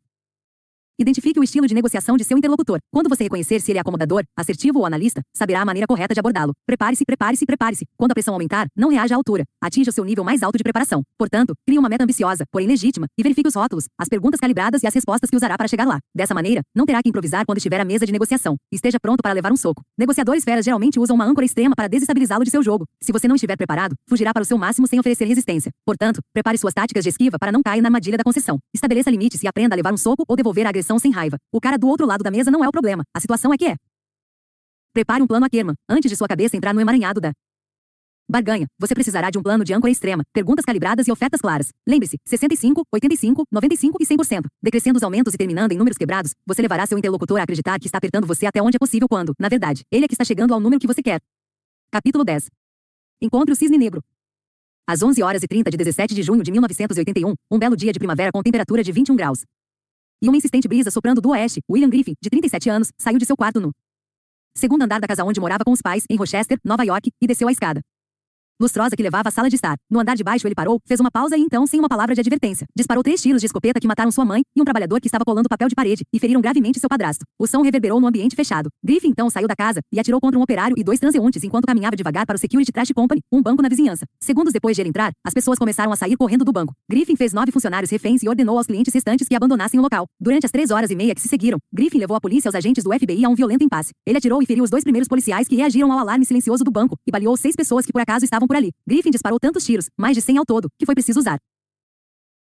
Identifique 0.99 1.39
o 1.39 1.45
estilo 1.45 1.67
de 1.67 1.75
negociação 1.75 2.17
de 2.17 2.25
seu 2.25 2.39
interlocutor. 2.39 2.79
Quando 2.91 3.07
você 3.07 3.25
reconhecer 3.25 3.61
se 3.61 3.71
ele 3.71 3.77
é 3.77 3.83
acomodador, 3.83 4.25
assertivo 4.35 4.79
ou 4.79 4.87
analista, 4.87 5.21
saberá 5.37 5.61
a 5.61 5.65
maneira 5.65 5.87
correta 5.87 6.15
de 6.15 6.21
abordá-lo. 6.21 6.55
Prepare-se, 6.67 7.05
prepare-se, 7.05 7.45
prepare-se. 7.45 7.85
Quando 7.99 8.13
a 8.13 8.15
pressão 8.15 8.33
aumentar, 8.33 8.67
não 8.75 8.89
reaja 8.89 9.15
à 9.15 9.19
altura. 9.19 9.45
Atinja 9.63 9.91
o 9.91 9.93
seu 9.93 10.03
nível 10.07 10.25
mais 10.25 10.43
alto 10.43 10.57
de 10.57 10.65
preparação. 10.65 11.03
Portanto, 11.19 11.53
crie 11.67 11.79
uma 11.79 11.91
meta 11.91 12.05
ambiciosa, 12.05 12.45
porém 12.51 12.67
legítima, 12.67 13.07
e 13.19 13.23
verifique 13.23 13.47
os 13.47 13.55
rótulos, 13.55 13.85
as 13.99 14.09
perguntas 14.09 14.41
calibradas 14.41 14.83
e 14.85 14.87
as 14.87 14.95
respostas 14.95 15.29
que 15.29 15.37
usará 15.37 15.59
para 15.59 15.69
chegar 15.69 15.87
lá. 15.87 15.99
Dessa 16.15 16.33
maneira, 16.33 16.63
não 16.75 16.87
terá 16.87 17.03
que 17.03 17.11
improvisar 17.11 17.45
quando 17.45 17.59
estiver 17.59 17.79
à 17.79 17.85
mesa 17.85 18.07
de 18.07 18.13
negociação. 18.13 18.57
Esteja 18.73 18.99
pronto 18.99 19.21
para 19.23 19.35
levar 19.35 19.53
um 19.53 19.57
soco. 19.57 19.83
Negociadores 19.99 20.45
feras 20.45 20.65
geralmente 20.65 20.99
usam 20.99 21.15
uma 21.15 21.27
âncora 21.27 21.45
extrema 21.45 21.77
para 21.77 21.89
desestabilizá-lo 21.89 22.43
de 22.43 22.51
seu 22.51 22.63
jogo. 22.63 22.87
Se 23.03 23.13
você 23.13 23.29
não 23.29 23.35
estiver 23.35 23.57
preparado, 23.59 23.95
fugirá 24.09 24.33
para 24.33 24.45
o 24.45 24.47
seu 24.47 24.57
máximo 24.57 24.87
sem 24.87 24.99
oferecer 24.99 25.27
resistência. 25.27 25.71
Portanto, 25.85 26.21
prepare 26.33 26.57
suas 26.57 26.73
táticas 26.73 27.05
de 27.05 27.11
esquiva 27.11 27.37
para 27.39 27.53
não 27.53 27.61
cair 27.63 27.83
na 27.83 27.89
armadilha 27.89 28.17
da 28.17 28.25
concessão. 28.25 28.59
Estabeleça 28.75 29.11
limites 29.11 29.43
e 29.43 29.47
aprenda 29.47 29.75
a 29.75 29.77
levar 29.77 29.93
um 29.93 29.99
soco 29.99 30.25
ou 30.27 30.35
devolver 30.35 30.65
a 30.65 30.71
agressão 30.71 30.86
sem 30.99 31.11
raiva. 31.11 31.37
O 31.53 31.61
cara 31.61 31.77
do 31.77 31.89
outro 31.89 32.07
lado 32.07 32.23
da 32.23 32.31
mesa 32.31 32.51
não 32.51 32.63
é 32.63 32.69
o 32.69 32.73
problema. 32.73 33.03
A 33.13 33.21
situação 33.21 33.53
é 33.53 33.59
que 33.59 33.67
é. 33.67 33.77
Prepare 34.93 35.23
um 35.23 35.27
plano 35.27 35.45
a 35.45 35.49
Kerman, 35.51 35.75
antes 35.89 36.09
de 36.09 36.17
sua 36.17 36.29
cabeça 36.29 36.57
entrar 36.57 36.73
no 36.73 36.81
emaranhado 36.81 37.21
da 37.21 37.33
barganha. 38.29 38.67
Você 38.79 38.95
precisará 38.95 39.31
de 39.31 39.39
um 39.39 39.43
plano 39.43 39.65
de 39.65 39.73
âncora 39.73 39.91
extrema, 39.91 40.25
perguntas 40.33 40.65
calibradas 40.65 41.07
e 41.07 41.13
ofertas 41.13 41.41
claras. 41.41 41.71
Lembre-se, 41.87 42.17
65, 42.25 42.83
85, 42.93 43.45
95 43.51 43.99
e 44.01 44.07
100%. 44.07 44.47
Decrescendo 44.63 44.97
os 44.97 45.03
aumentos 45.03 45.35
e 45.35 45.37
terminando 45.37 45.73
em 45.73 45.77
números 45.77 45.97
quebrados, 45.97 46.33
você 46.47 46.63
levará 46.63 46.87
seu 46.87 46.99
interlocutor 46.99 47.39
a 47.41 47.43
acreditar 47.43 47.79
que 47.79 47.87
está 47.87 47.99
apertando 47.99 48.27
você 48.27 48.47
até 48.47 48.63
onde 48.63 48.77
é 48.77 48.79
possível 48.79 49.09
quando, 49.09 49.35
na 49.39 49.49
verdade, 49.49 49.83
ele 49.91 50.05
é 50.05 50.09
que 50.09 50.15
está 50.15 50.25
chegando 50.25 50.55
ao 50.55 50.61
número 50.61 50.81
que 50.81 50.87
você 50.87 51.03
quer. 51.03 51.21
Capítulo 51.91 52.25
10. 52.25 52.49
Encontre 53.23 53.53
o 53.53 53.57
cisne 53.57 53.79
negro. 53.79 54.03
Às 54.89 55.03
11 55.03 55.23
horas 55.23 55.43
e 55.43 55.49
30 55.49 55.71
de 55.71 55.77
17 55.77 56.15
de 56.15 56.23
junho 56.23 56.43
de 56.43 56.53
1981, 56.53 57.35
um 57.51 57.59
belo 57.59 57.77
dia 57.77 57.93
de 57.93 57.99
primavera 57.99 58.31
com 58.33 58.43
temperatura 58.43 58.85
de 58.85 58.93
21 58.93 59.17
graus. 59.17 59.45
E 60.23 60.29
uma 60.29 60.37
insistente 60.37 60.67
brisa 60.67 60.91
soprando 60.91 61.21
do 61.21 61.31
oeste, 61.31 61.61
William 61.71 61.91
Griffin, 61.91 62.15
de 62.23 62.31
37 62.31 62.71
anos, 62.71 62.91
saiu 62.99 63.19
de 63.19 63.27
seu 63.27 63.37
quarto 63.37 63.61
no 63.61 63.71
segundo 64.57 64.83
andar 64.83 65.01
da 65.01 65.07
casa 65.07 65.25
onde 65.25 65.39
morava 65.39 65.65
com 65.65 65.73
os 65.73 65.83
pais, 65.83 66.05
em 66.09 66.17
Rochester, 66.17 66.59
Nova 66.65 66.83
York, 66.83 67.11
e 67.21 67.27
desceu 67.27 67.49
a 67.49 67.53
escada 67.53 67.83
lustrosa 68.61 68.97
que 68.97 69.03
levava 69.03 69.29
à 69.29 69.33
sala 69.33 69.49
de 69.49 69.57
estar. 69.57 69.77
No 69.91 70.01
andar 70.01 70.17
de 70.17 70.25
baixo 70.25 70.47
ele 70.47 70.55
parou, 70.55 70.81
fez 70.87 71.01
uma 71.01 71.11
pausa 71.11 71.37
e 71.37 71.41
então, 71.41 71.67
sem 71.67 71.79
uma 71.79 71.89
palavra 71.89 72.15
de 72.15 72.21
advertência, 72.21 72.67
disparou 72.77 73.03
três 73.03 73.21
tiros 73.21 73.41
de 73.41 73.47
escopeta 73.47 73.79
que 73.79 73.87
mataram 73.87 74.11
sua 74.11 74.25
mãe 74.25 74.43
e 74.55 74.61
um 74.61 74.65
trabalhador 74.65 75.01
que 75.01 75.09
estava 75.09 75.25
colando 75.25 75.49
papel 75.49 75.69
de 75.69 75.75
parede 75.75 76.05
e 76.13 76.19
feriram 76.19 76.41
gravemente 76.41 76.81
seu 76.81 76.89
padrasto. 76.89 77.25
O 77.39 77.47
som 77.47 77.63
reverberou 77.63 78.01
no 78.01 78.07
ambiente 78.07 78.35
fechado. 78.35 78.69
Griffin 78.83 79.09
então 79.09 79.29
saiu 79.29 79.47
da 79.47 79.55
casa 79.55 79.81
e 79.93 80.01
atirou 80.01 80.21
contra 80.21 80.39
um 80.39 80.43
operário 80.43 80.75
e 80.79 80.85
dois 80.85 80.99
transeuntes 80.99 81.43
enquanto 81.45 81.67
caminhava 81.67 81.97
devagar 81.97 82.27
para 82.27 82.37
o 82.37 82.39
Security 82.39 82.73
Trash 82.73 82.93
Company, 82.95 83.21
um 83.31 83.43
banco 83.43 83.63
na 83.63 83.69
vizinhança. 83.69 84.07
Segundos 84.21 84.53
depois 84.53 84.75
de 84.75 84.83
ele 84.83 84.89
entrar, 84.89 85.13
as 85.25 85.35
pessoas 85.35 85.59
começaram 85.59 85.93
a 85.93 85.97
sair 85.97 86.17
correndo 86.17 86.45
do 86.45 86.53
banco. 86.53 86.73
Griffin 86.91 87.17
fez 87.17 87.33
nove 87.33 87.53
funcionários 87.53 87.91
reféns 87.91 88.23
e 88.23 88.29
ordenou 88.29 88.57
aos 88.57 88.67
clientes 88.67 88.93
restantes 88.93 89.29
que 89.29 89.35
abandonassem 89.35 89.79
o 89.79 89.83
local. 89.83 90.07
Durante 90.21 90.47
as 90.47 90.51
três 90.51 90.71
horas 90.71 90.91
e 90.91 90.97
meia 90.97 91.15
que 91.15 91.21
se 91.21 91.29
seguiram, 91.29 91.59
Griffin 91.73 91.99
levou 91.99 92.17
a 92.17 92.21
polícia 92.21 92.49
e 92.49 92.51
os 92.51 92.55
agentes 92.55 92.85
do 92.85 92.93
FBI 92.93 93.25
a 93.25 93.29
um 93.29 93.35
violento 93.35 93.65
impasse. 93.65 93.93
Ele 94.07 94.19
atirou 94.19 94.43
e 94.43 94.47
feriu 94.47 94.65
os 94.65 94.71
dois 94.71 94.83
primeiros 94.83 95.09
policiais 95.09 95.47
que 95.49 95.57
reagiram 95.57 95.93
ao 95.93 95.99
alarme 95.99 96.25
silencioso 96.25 96.65
do 96.65 96.71
banco 96.71 96.97
e 97.07 97.11
baleou 97.11 97.37
seis 97.37 97.55
pessoas 97.55 97.85
que 97.85 97.93
por 97.93 98.01
acaso 98.01 98.25
estavam 98.25 98.46
por 98.47 98.57
ali. 98.57 98.73
Griffin 98.87 99.11
disparou 99.11 99.39
tantos 99.39 99.65
tiros, 99.65 99.89
mais 99.97 100.17
de 100.17 100.23
100 100.23 100.39
ao 100.39 100.45
todo, 100.45 100.69
que 100.79 100.87
foi 100.87 100.95
preciso 100.95 101.21
usar 101.21 101.39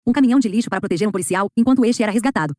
um 0.06 0.12
caminhão 0.12 0.40
de 0.40 0.50
lixo 0.50 0.70
para 0.70 0.80
proteger 0.80 1.08
um 1.08 1.12
policial 1.12 1.48
enquanto 1.56 1.86
este 1.86 2.02
era 2.04 2.12
resgatado. 2.12 2.54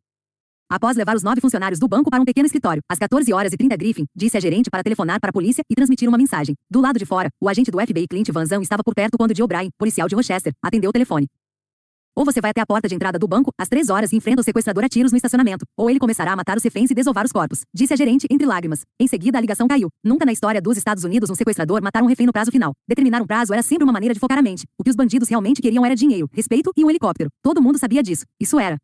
Após 0.70 0.96
levar 0.96 1.14
os 1.14 1.22
nove 1.22 1.40
funcionários 1.40 1.78
do 1.78 1.86
banco 1.86 2.08
para 2.08 2.20
um 2.20 2.24
pequeno 2.24 2.46
escritório, 2.46 2.80
às 2.88 2.98
14 2.98 3.30
horas 3.32 3.52
e 3.52 3.56
30 3.56 3.76
Griffin 3.76 4.06
disse 4.16 4.36
a 4.36 4.40
gerente 4.40 4.70
para 4.70 4.82
telefonar 4.82 5.20
para 5.20 5.28
a 5.28 5.32
polícia 5.32 5.62
e 5.68 5.74
transmitir 5.74 6.08
uma 6.08 6.16
mensagem. 6.16 6.54
Do 6.70 6.80
lado 6.80 6.98
de 6.98 7.04
fora, 7.04 7.28
o 7.40 7.48
agente 7.48 7.70
do 7.70 7.78
FBI 7.78 8.06
Clint 8.08 8.30
Vanzão 8.30 8.62
estava 8.62 8.82
por 8.82 8.94
perto 8.94 9.18
quando 9.18 9.36
Joe 9.36 9.44
O'Brien, 9.44 9.70
policial 9.76 10.08
de 10.08 10.14
Rochester, 10.14 10.52
atendeu 10.62 10.88
o 10.88 10.92
telefone. 10.92 11.26
Ou 12.14 12.24
você 12.24 12.40
vai 12.40 12.50
até 12.50 12.60
a 12.60 12.66
porta 12.66 12.88
de 12.88 12.94
entrada 12.94 13.18
do 13.18 13.26
banco, 13.26 13.50
às 13.58 13.68
três 13.68 13.88
horas, 13.88 14.12
e 14.12 14.16
enfrenta 14.16 14.40
o 14.40 14.44
sequestrador 14.44 14.84
a 14.84 14.88
tiros 14.88 15.12
no 15.12 15.16
estacionamento. 15.16 15.64
Ou 15.76 15.88
ele 15.88 15.98
começará 15.98 16.32
a 16.32 16.36
matar 16.36 16.56
os 16.56 16.62
reféns 16.62 16.90
e 16.90 16.94
desovar 16.94 17.24
os 17.24 17.32
corpos. 17.32 17.62
Disse 17.74 17.94
a 17.94 17.96
gerente, 17.96 18.26
entre 18.30 18.46
lágrimas. 18.46 18.82
Em 19.00 19.06
seguida, 19.06 19.38
a 19.38 19.40
ligação 19.40 19.66
caiu. 19.66 19.88
Nunca 20.04 20.26
na 20.26 20.32
história 20.32 20.60
dos 20.60 20.76
Estados 20.76 21.04
Unidos 21.04 21.30
um 21.30 21.34
sequestrador 21.34 21.82
matar 21.82 22.02
um 22.02 22.06
refém 22.06 22.26
no 22.26 22.32
prazo 22.32 22.50
final. 22.50 22.72
Determinar 22.86 23.22
um 23.22 23.26
prazo 23.26 23.52
era 23.52 23.62
sempre 23.62 23.84
uma 23.84 23.92
maneira 23.92 24.12
de 24.12 24.20
focar 24.20 24.38
a 24.38 24.42
mente. 24.42 24.64
O 24.78 24.84
que 24.84 24.90
os 24.90 24.96
bandidos 24.96 25.28
realmente 25.28 25.62
queriam 25.62 25.84
era 25.86 25.96
dinheiro, 25.96 26.28
respeito 26.32 26.70
e 26.76 26.84
um 26.84 26.90
helicóptero. 26.90 27.30
Todo 27.42 27.62
mundo 27.62 27.78
sabia 27.78 28.02
disso. 28.02 28.24
Isso 28.38 28.58
era 28.58 28.76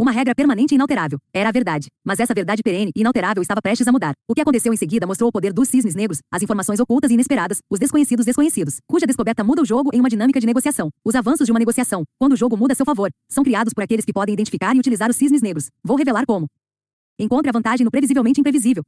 Uma 0.00 0.12
regra 0.12 0.34
permanente 0.34 0.72
e 0.72 0.76
inalterável. 0.76 1.18
Era 1.30 1.50
a 1.50 1.52
verdade. 1.52 1.88
Mas 2.02 2.18
essa 2.20 2.32
verdade 2.32 2.62
perene 2.62 2.90
e 2.96 3.00
inalterável 3.00 3.42
estava 3.42 3.60
prestes 3.60 3.86
a 3.86 3.92
mudar. 3.92 4.14
O 4.26 4.34
que 4.34 4.40
aconteceu 4.40 4.72
em 4.72 4.76
seguida 4.78 5.06
mostrou 5.06 5.28
o 5.28 5.30
poder 5.30 5.52
dos 5.52 5.68
cisnes 5.68 5.94
negros, 5.94 6.20
as 6.32 6.42
informações 6.42 6.80
ocultas 6.80 7.10
e 7.10 7.14
inesperadas, 7.14 7.58
os 7.68 7.78
desconhecidos 7.78 8.24
desconhecidos, 8.24 8.78
cuja 8.86 9.06
descoberta 9.06 9.44
muda 9.44 9.60
o 9.60 9.64
jogo 9.66 9.90
em 9.92 10.00
uma 10.00 10.08
dinâmica 10.08 10.40
de 10.40 10.46
negociação. 10.46 10.88
Os 11.04 11.14
avanços 11.14 11.44
de 11.44 11.52
uma 11.52 11.58
negociação, 11.58 12.04
quando 12.18 12.32
o 12.32 12.36
jogo 12.36 12.56
muda 12.56 12.72
a 12.72 12.76
seu 12.76 12.86
favor, 12.86 13.10
são 13.28 13.44
criados 13.44 13.74
por 13.74 13.84
aqueles 13.84 14.06
que 14.06 14.12
podem 14.14 14.32
identificar 14.32 14.74
e 14.74 14.78
utilizar 14.78 15.10
os 15.10 15.16
cisnes 15.16 15.42
negros. 15.42 15.68
Vou 15.84 15.98
revelar 15.98 16.24
como. 16.24 16.46
Encontre 17.18 17.50
a 17.50 17.52
vantagem 17.52 17.84
no 17.84 17.90
previsivelmente 17.90 18.40
imprevisível. 18.40 18.82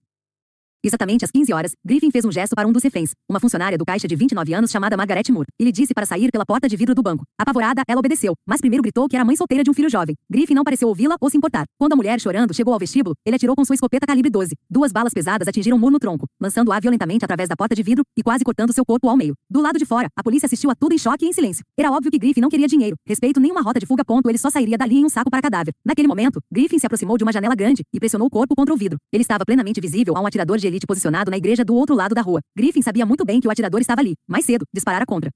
Exatamente 0.85 1.25
às 1.25 1.31
15 1.31 1.53
horas, 1.53 1.73
Griffin 1.85 2.11
fez 2.11 2.25
um 2.25 2.33
gesto 2.33 2.57
para 2.57 2.67
um 2.67 2.73
dos 2.73 2.83
reféns, 2.83 3.13
uma 3.29 3.39
funcionária 3.39 3.79
do 3.79 3.85
caixa 3.85 4.09
de 4.09 4.17
29 4.17 4.53
anos 4.53 4.69
chamada 4.69 4.97
Margaret 4.97 5.23
Moore, 5.31 5.47
e 5.57 5.65
lhe 5.65 5.71
disse 5.71 5.95
para 5.95 6.05
sair 6.05 6.29
pela 6.33 6.45
porta 6.45 6.69
de 6.69 6.77
vidro 6.77 6.93
do 6.93 7.01
banco. 7.01 7.25
Apavorada, 7.39 7.83
ela 7.87 8.01
obedeceu, 8.01 8.35
mas 8.45 8.61
primeiro 8.61 8.83
gritou 8.83 9.09
que 9.09 9.15
era 9.15 9.25
mãe 9.25 9.37
solteira 9.37 9.63
de 9.63 9.71
um 9.71 9.75
filho 9.75 9.89
jovem. 9.89 10.17
Griffin 10.29 10.55
não 10.55 10.65
pareceu 10.65 10.89
ouvi-la 10.89 11.15
ou 11.21 11.31
se 11.31 11.37
importar. 11.37 11.67
Quando 11.79 11.93
a 11.93 11.97
mulher, 11.97 12.21
chorando, 12.21 12.53
chegou 12.53 12.75
ao 12.75 12.81
vestíbulo, 12.81 13.15
ele 13.25 13.37
atirou 13.37 13.55
com 13.55 13.65
sua 13.65 13.75
escopeta 13.75 14.05
calibre 14.05 14.29
12. 14.29 14.57
Duas 14.69 14.91
balas 14.91 15.15
pesadas 15.15 15.47
atingiram 15.47 15.79
Moore 15.79 15.93
no 15.93 16.01
tronco, 16.01 16.27
lançando-a 16.41 16.81
violentamente 16.81 17.25
através 17.25 17.49
da 17.49 17.55
porta 17.55 17.77
de 17.77 17.83
vidro 17.85 18.05
e 18.17 18.23
quase 18.23 18.43
cortando 18.43 18.73
seu 18.73 18.85
corpo 18.85 19.09
ao 19.09 19.17
meio. 19.17 19.37
Do 19.49 19.61
lado 19.61 19.79
de 19.79 19.87
fora, 19.87 20.09
a 20.17 20.23
polícia 20.23 20.47
assistiu 20.47 20.69
a 20.69 20.75
tudo 20.75 20.95
em 20.95 20.99
choque 20.99 21.25
e 21.25 21.29
em 21.29 21.33
silêncio. 21.33 21.65
Era 21.79 21.93
óbvio 21.93 22.11
que 22.11 22.19
Griffin 22.19 22.41
não 22.41 22.49
queria 22.49 22.67
dinheiro, 22.67 22.97
respeito 23.07 23.39
nem 23.39 23.53
uma 23.53 23.63
rota 23.63 23.79
de 23.79 23.87
fuga. 23.87 24.05
Ponto, 24.05 24.29
ele 24.29 24.39
só 24.39 24.51
sairia 24.51 24.77
dali 24.77 24.97
em 24.97 25.05
um 25.05 25.09
saco 25.09 25.31
para 25.31 25.41
cadáver. 25.41 25.73
Naquele 25.85 26.09
momento, 26.09 26.41
Griffin 26.51 26.81
se 26.81 26.87
aproximou 26.87 27.17
de 27.17 27.23
uma 27.23 27.33
janela 27.33 27.55
grande 27.55 27.85
e 27.95 28.01
pressionou 28.01 28.27
o 28.27 28.31
corpo 28.31 28.57
contra 28.57 28.75
o 28.75 28.77
vidro. 28.77 28.99
Ele 29.13 29.23
estava 29.23 29.45
plenamente 29.47 29.81
visível 29.81 30.17
a 30.17 30.21
um 30.21 30.27
atirador 30.27 30.59
de 30.59 30.72
elite 30.73 30.87
posicionado 30.87 31.31
na 31.31 31.37
igreja 31.37 31.65
do 31.65 31.75
outro 31.75 31.95
lado 31.95 32.15
da 32.15 32.23
rua. 32.23 32.41
Griffin 32.57 32.83
sabia 32.83 33.07
muito 33.07 33.25
bem 33.25 33.41
que 33.41 33.47
o 33.47 33.51
atirador 33.51 33.81
estava 33.81 34.01
ali. 34.01 34.15
Mais 34.29 34.45
cedo, 34.45 34.65
disparara 34.75 35.07
contra. 35.07 35.31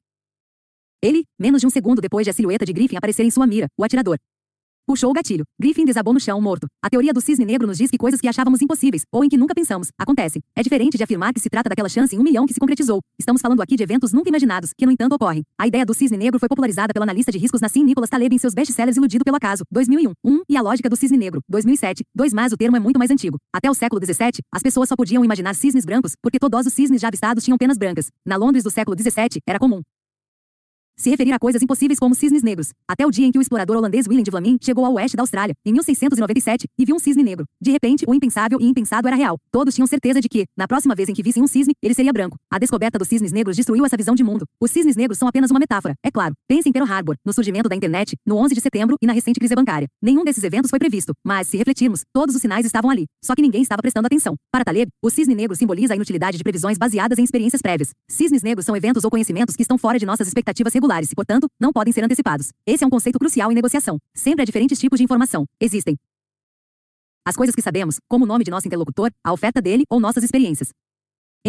Ele, 1.02 1.24
menos 1.38 1.60
de 1.60 1.66
um 1.66 1.70
segundo 1.70 2.00
depois 2.00 2.24
de 2.24 2.30
a 2.30 2.32
silhueta 2.32 2.64
de 2.64 2.72
Griffin 2.72 2.96
aparecer 2.96 3.22
em 3.22 3.30
sua 3.30 3.46
mira, 3.46 3.68
o 3.78 3.84
atirador. 3.84 4.16
Puxou 4.86 5.10
o 5.10 5.12
gatilho. 5.12 5.44
Griffin 5.60 5.84
desabou 5.84 6.14
no 6.14 6.20
chão, 6.20 6.40
morto. 6.40 6.68
A 6.80 6.88
teoria 6.88 7.12
do 7.12 7.20
cisne 7.20 7.44
negro 7.44 7.66
nos 7.66 7.76
diz 7.76 7.90
que 7.90 7.98
coisas 7.98 8.20
que 8.20 8.28
achávamos 8.28 8.62
impossíveis, 8.62 9.02
ou 9.10 9.24
em 9.24 9.28
que 9.28 9.36
nunca 9.36 9.52
pensamos, 9.52 9.88
acontecem. 9.98 10.40
É 10.54 10.62
diferente 10.62 10.96
de 10.96 11.02
afirmar 11.02 11.34
que 11.34 11.40
se 11.40 11.50
trata 11.50 11.68
daquela 11.68 11.88
chance 11.88 12.14
em 12.14 12.20
um 12.20 12.22
milhão 12.22 12.46
que 12.46 12.54
se 12.54 12.60
concretizou. 12.60 13.00
Estamos 13.18 13.42
falando 13.42 13.60
aqui 13.60 13.74
de 13.74 13.82
eventos 13.82 14.12
nunca 14.12 14.28
imaginados, 14.28 14.70
que 14.78 14.86
no 14.86 14.92
entanto 14.92 15.14
ocorrem. 15.16 15.42
A 15.58 15.66
ideia 15.66 15.84
do 15.84 15.92
cisne 15.92 16.16
negro 16.16 16.38
foi 16.38 16.48
popularizada 16.48 16.92
pela 16.94 17.04
analista 17.04 17.32
de 17.32 17.38
riscos 17.38 17.60
Nassim 17.60 17.82
Nicholas 17.82 18.08
Taleb 18.08 18.32
em 18.32 18.38
seus 18.38 18.54
best-sellers 18.54 18.96
Iludido 18.96 19.24
pelo 19.24 19.36
Acaso, 19.36 19.64
2001, 19.72 20.12
1 20.24 20.42
e 20.48 20.56
A 20.56 20.62
Lógica 20.62 20.88
do 20.88 20.94
Cisne 20.94 21.18
Negro, 21.18 21.40
2007, 21.48 22.04
2 22.14 22.32
mas 22.32 22.52
o 22.52 22.56
termo 22.56 22.76
é 22.76 22.80
muito 22.80 22.96
mais 22.96 23.10
antigo. 23.10 23.38
Até 23.52 23.68
o 23.68 23.74
século 23.74 23.98
17, 23.98 24.40
as 24.54 24.62
pessoas 24.62 24.88
só 24.88 24.94
podiam 24.94 25.24
imaginar 25.24 25.56
cisnes 25.56 25.84
brancos, 25.84 26.12
porque 26.22 26.38
todos 26.38 26.64
os 26.64 26.72
cisnes 26.72 27.00
já 27.00 27.08
avistados 27.08 27.42
tinham 27.42 27.58
penas 27.58 27.76
brancas. 27.76 28.08
Na 28.24 28.36
Londres 28.36 28.62
do 28.62 28.70
século 28.70 28.94
17, 28.94 29.40
era 29.48 29.58
comum 29.58 29.82
se 30.98 31.10
referir 31.10 31.32
a 31.32 31.38
coisas 31.38 31.60
impossíveis 31.60 31.98
como 31.98 32.14
cisnes 32.14 32.42
negros, 32.42 32.72
até 32.88 33.06
o 33.06 33.10
dia 33.10 33.26
em 33.26 33.30
que 33.30 33.38
o 33.38 33.42
explorador 33.42 33.76
holandês 33.76 34.06
Willem 34.06 34.24
de 34.24 34.30
Vlamingh 34.30 34.56
chegou 34.62 34.84
ao 34.84 34.94
oeste 34.94 35.14
da 35.14 35.22
Austrália, 35.22 35.54
em 35.64 35.72
1697, 35.72 36.66
e 36.78 36.84
viu 36.86 36.96
um 36.96 36.98
cisne 36.98 37.22
negro. 37.22 37.44
De 37.60 37.70
repente, 37.70 38.06
o 38.08 38.14
impensável 38.14 38.58
e 38.60 38.64
impensado 38.64 39.06
era 39.06 39.14
real. 39.14 39.36
Todos 39.50 39.74
tinham 39.74 39.86
certeza 39.86 40.22
de 40.22 40.28
que, 40.28 40.46
na 40.56 40.66
próxima 40.66 40.94
vez 40.94 41.10
em 41.10 41.12
que 41.12 41.22
vissem 41.22 41.42
um 41.42 41.46
cisne, 41.46 41.74
ele 41.82 41.92
seria 41.92 42.12
branco. 42.12 42.38
A 42.50 42.58
descoberta 42.58 42.98
dos 42.98 43.08
cisnes 43.08 43.30
negros 43.30 43.56
destruiu 43.56 43.84
essa 43.84 43.96
visão 43.96 44.14
de 44.14 44.24
mundo. 44.24 44.46
Os 44.58 44.70
cisnes 44.70 44.96
negros 44.96 45.18
são 45.18 45.28
apenas 45.28 45.50
uma 45.50 45.60
metáfora, 45.60 45.94
é 46.02 46.10
claro. 46.10 46.34
Pense 46.48 46.66
em 46.68 46.72
Pearl 46.72 46.90
Harbor, 46.90 47.16
no 47.24 47.32
surgimento 47.32 47.68
da 47.68 47.76
internet, 47.76 48.16
no 48.24 48.36
11 48.36 48.54
de 48.54 48.60
setembro 48.62 48.96
e 49.02 49.06
na 49.06 49.12
recente 49.12 49.38
crise 49.38 49.54
bancária. 49.54 49.86
Nenhum 50.00 50.24
desses 50.24 50.42
eventos 50.42 50.70
foi 50.70 50.78
previsto, 50.78 51.12
mas, 51.22 51.48
se 51.48 51.58
refletirmos, 51.58 52.04
todos 52.10 52.34
os 52.34 52.40
sinais 52.40 52.64
estavam 52.64 52.90
ali, 52.90 53.04
só 53.22 53.34
que 53.34 53.42
ninguém 53.42 53.60
estava 53.60 53.82
prestando 53.82 54.06
atenção. 54.06 54.34
Para 54.50 54.64
Taleb, 54.64 54.88
o 55.02 55.10
cisne 55.10 55.34
negro 55.34 55.54
simboliza 55.54 55.92
a 55.92 55.96
inutilidade 55.96 56.38
de 56.38 56.42
previsões 56.42 56.78
baseadas 56.78 57.18
em 57.18 57.24
experiências 57.24 57.60
prévias. 57.60 57.90
Cisnes 58.08 58.42
negros 58.42 58.64
são 58.64 58.74
eventos 58.74 59.04
ou 59.04 59.10
conhecimentos 59.10 59.54
que 59.54 59.62
estão 59.62 59.76
fora 59.76 59.98
de 59.98 60.06
nossas 60.06 60.26
expectativas 60.26 60.72
regulares 60.72 60.85
e, 61.10 61.14
portanto, 61.14 61.48
não 61.60 61.72
podem 61.72 61.92
ser 61.92 62.04
antecipados. 62.04 62.52
Esse 62.66 62.84
é 62.84 62.86
um 62.86 62.90
conceito 62.90 63.18
crucial 63.18 63.50
em 63.50 63.54
negociação. 63.54 63.98
Sempre 64.14 64.42
há 64.42 64.44
diferentes 64.44 64.78
tipos 64.78 64.98
de 64.98 65.04
informação. 65.04 65.44
Existem 65.60 65.96
as 67.24 67.34
coisas 67.34 67.56
que 67.56 67.62
sabemos, 67.62 67.98
como 68.08 68.24
o 68.24 68.28
nome 68.28 68.44
de 68.44 68.52
nosso 68.52 68.68
interlocutor, 68.68 69.10
a 69.24 69.32
oferta 69.32 69.60
dele 69.60 69.84
ou 69.90 69.98
nossas 69.98 70.22
experiências. 70.22 70.72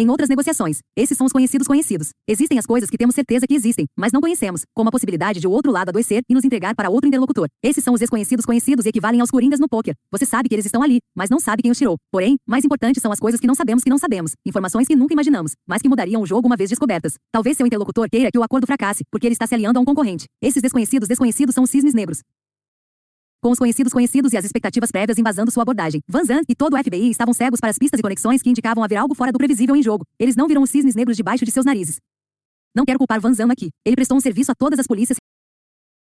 Em 0.00 0.08
outras 0.10 0.28
negociações, 0.28 0.78
esses 0.96 1.18
são 1.18 1.26
os 1.26 1.32
conhecidos 1.32 1.66
conhecidos. 1.66 2.10
Existem 2.24 2.56
as 2.56 2.64
coisas 2.64 2.88
que 2.88 2.96
temos 2.96 3.16
certeza 3.16 3.48
que 3.48 3.54
existem, 3.54 3.84
mas 3.96 4.12
não 4.12 4.20
conhecemos, 4.20 4.62
como 4.72 4.88
a 4.88 4.92
possibilidade 4.92 5.40
de 5.40 5.48
o 5.48 5.50
outro 5.50 5.72
lado 5.72 5.88
adoecer 5.88 6.22
e 6.28 6.34
nos 6.34 6.44
entregar 6.44 6.72
para 6.76 6.88
outro 6.88 7.08
interlocutor. 7.08 7.48
Esses 7.60 7.82
são 7.82 7.94
os 7.94 7.98
desconhecidos 7.98 8.46
conhecidos 8.46 8.86
e 8.86 8.90
equivalem 8.90 9.20
aos 9.20 9.28
coringas 9.28 9.58
no 9.58 9.68
poker. 9.68 9.96
Você 10.12 10.24
sabe 10.24 10.48
que 10.48 10.54
eles 10.54 10.66
estão 10.66 10.84
ali, 10.84 11.00
mas 11.16 11.30
não 11.30 11.40
sabe 11.40 11.62
quem 11.62 11.72
os 11.72 11.76
tirou. 11.76 11.96
Porém, 12.12 12.36
mais 12.46 12.64
importantes 12.64 13.02
são 13.02 13.10
as 13.10 13.18
coisas 13.18 13.40
que 13.40 13.46
não 13.48 13.56
sabemos 13.56 13.82
que 13.82 13.90
não 13.90 13.98
sabemos, 13.98 14.34
informações 14.46 14.86
que 14.86 14.94
nunca 14.94 15.14
imaginamos, 15.14 15.54
mas 15.66 15.82
que 15.82 15.88
mudariam 15.88 16.22
o 16.22 16.26
jogo 16.26 16.46
uma 16.46 16.56
vez 16.56 16.70
descobertas. 16.70 17.14
Talvez 17.32 17.56
seu 17.56 17.66
interlocutor 17.66 18.08
queira 18.08 18.30
que 18.30 18.38
o 18.38 18.44
acordo 18.44 18.68
fracasse, 18.68 19.02
porque 19.10 19.26
ele 19.26 19.32
está 19.32 19.48
se 19.48 19.56
aliando 19.56 19.80
a 19.80 19.82
um 19.82 19.84
concorrente. 19.84 20.26
Esses 20.40 20.62
desconhecidos 20.62 21.08
desconhecidos 21.08 21.56
são 21.56 21.64
os 21.64 21.70
cisnes 21.70 21.92
negros 21.92 22.22
com 23.40 23.50
os 23.50 23.58
conhecidos 23.58 23.92
conhecidos 23.92 24.32
e 24.32 24.36
as 24.36 24.44
expectativas 24.44 24.90
prévias 24.90 25.18
embasando 25.18 25.50
sua 25.50 25.62
abordagem. 25.62 26.00
Van 26.08 26.24
Zandt 26.24 26.44
e 26.48 26.54
todo 26.54 26.74
o 26.74 26.78
FBI 26.78 27.10
estavam 27.10 27.32
cegos 27.34 27.60
para 27.60 27.70
as 27.70 27.78
pistas 27.78 27.98
e 28.00 28.02
conexões 28.02 28.42
que 28.42 28.50
indicavam 28.50 28.82
haver 28.82 28.96
algo 28.96 29.14
fora 29.14 29.30
do 29.30 29.38
previsível 29.38 29.76
em 29.76 29.82
jogo. 29.82 30.04
Eles 30.18 30.36
não 30.36 30.48
viram 30.48 30.62
os 30.62 30.70
cisnes 30.70 30.94
negros 30.94 31.16
debaixo 31.16 31.44
de 31.44 31.50
seus 31.50 31.64
narizes. 31.64 31.98
Não 32.74 32.84
quero 32.84 32.98
culpar 32.98 33.20
Van 33.20 33.32
Zandt 33.32 33.52
aqui. 33.52 33.70
Ele 33.84 33.96
prestou 33.96 34.16
um 34.16 34.20
serviço 34.20 34.52
a 34.52 34.54
todas 34.54 34.78
as 34.78 34.86
polícias 34.86 35.17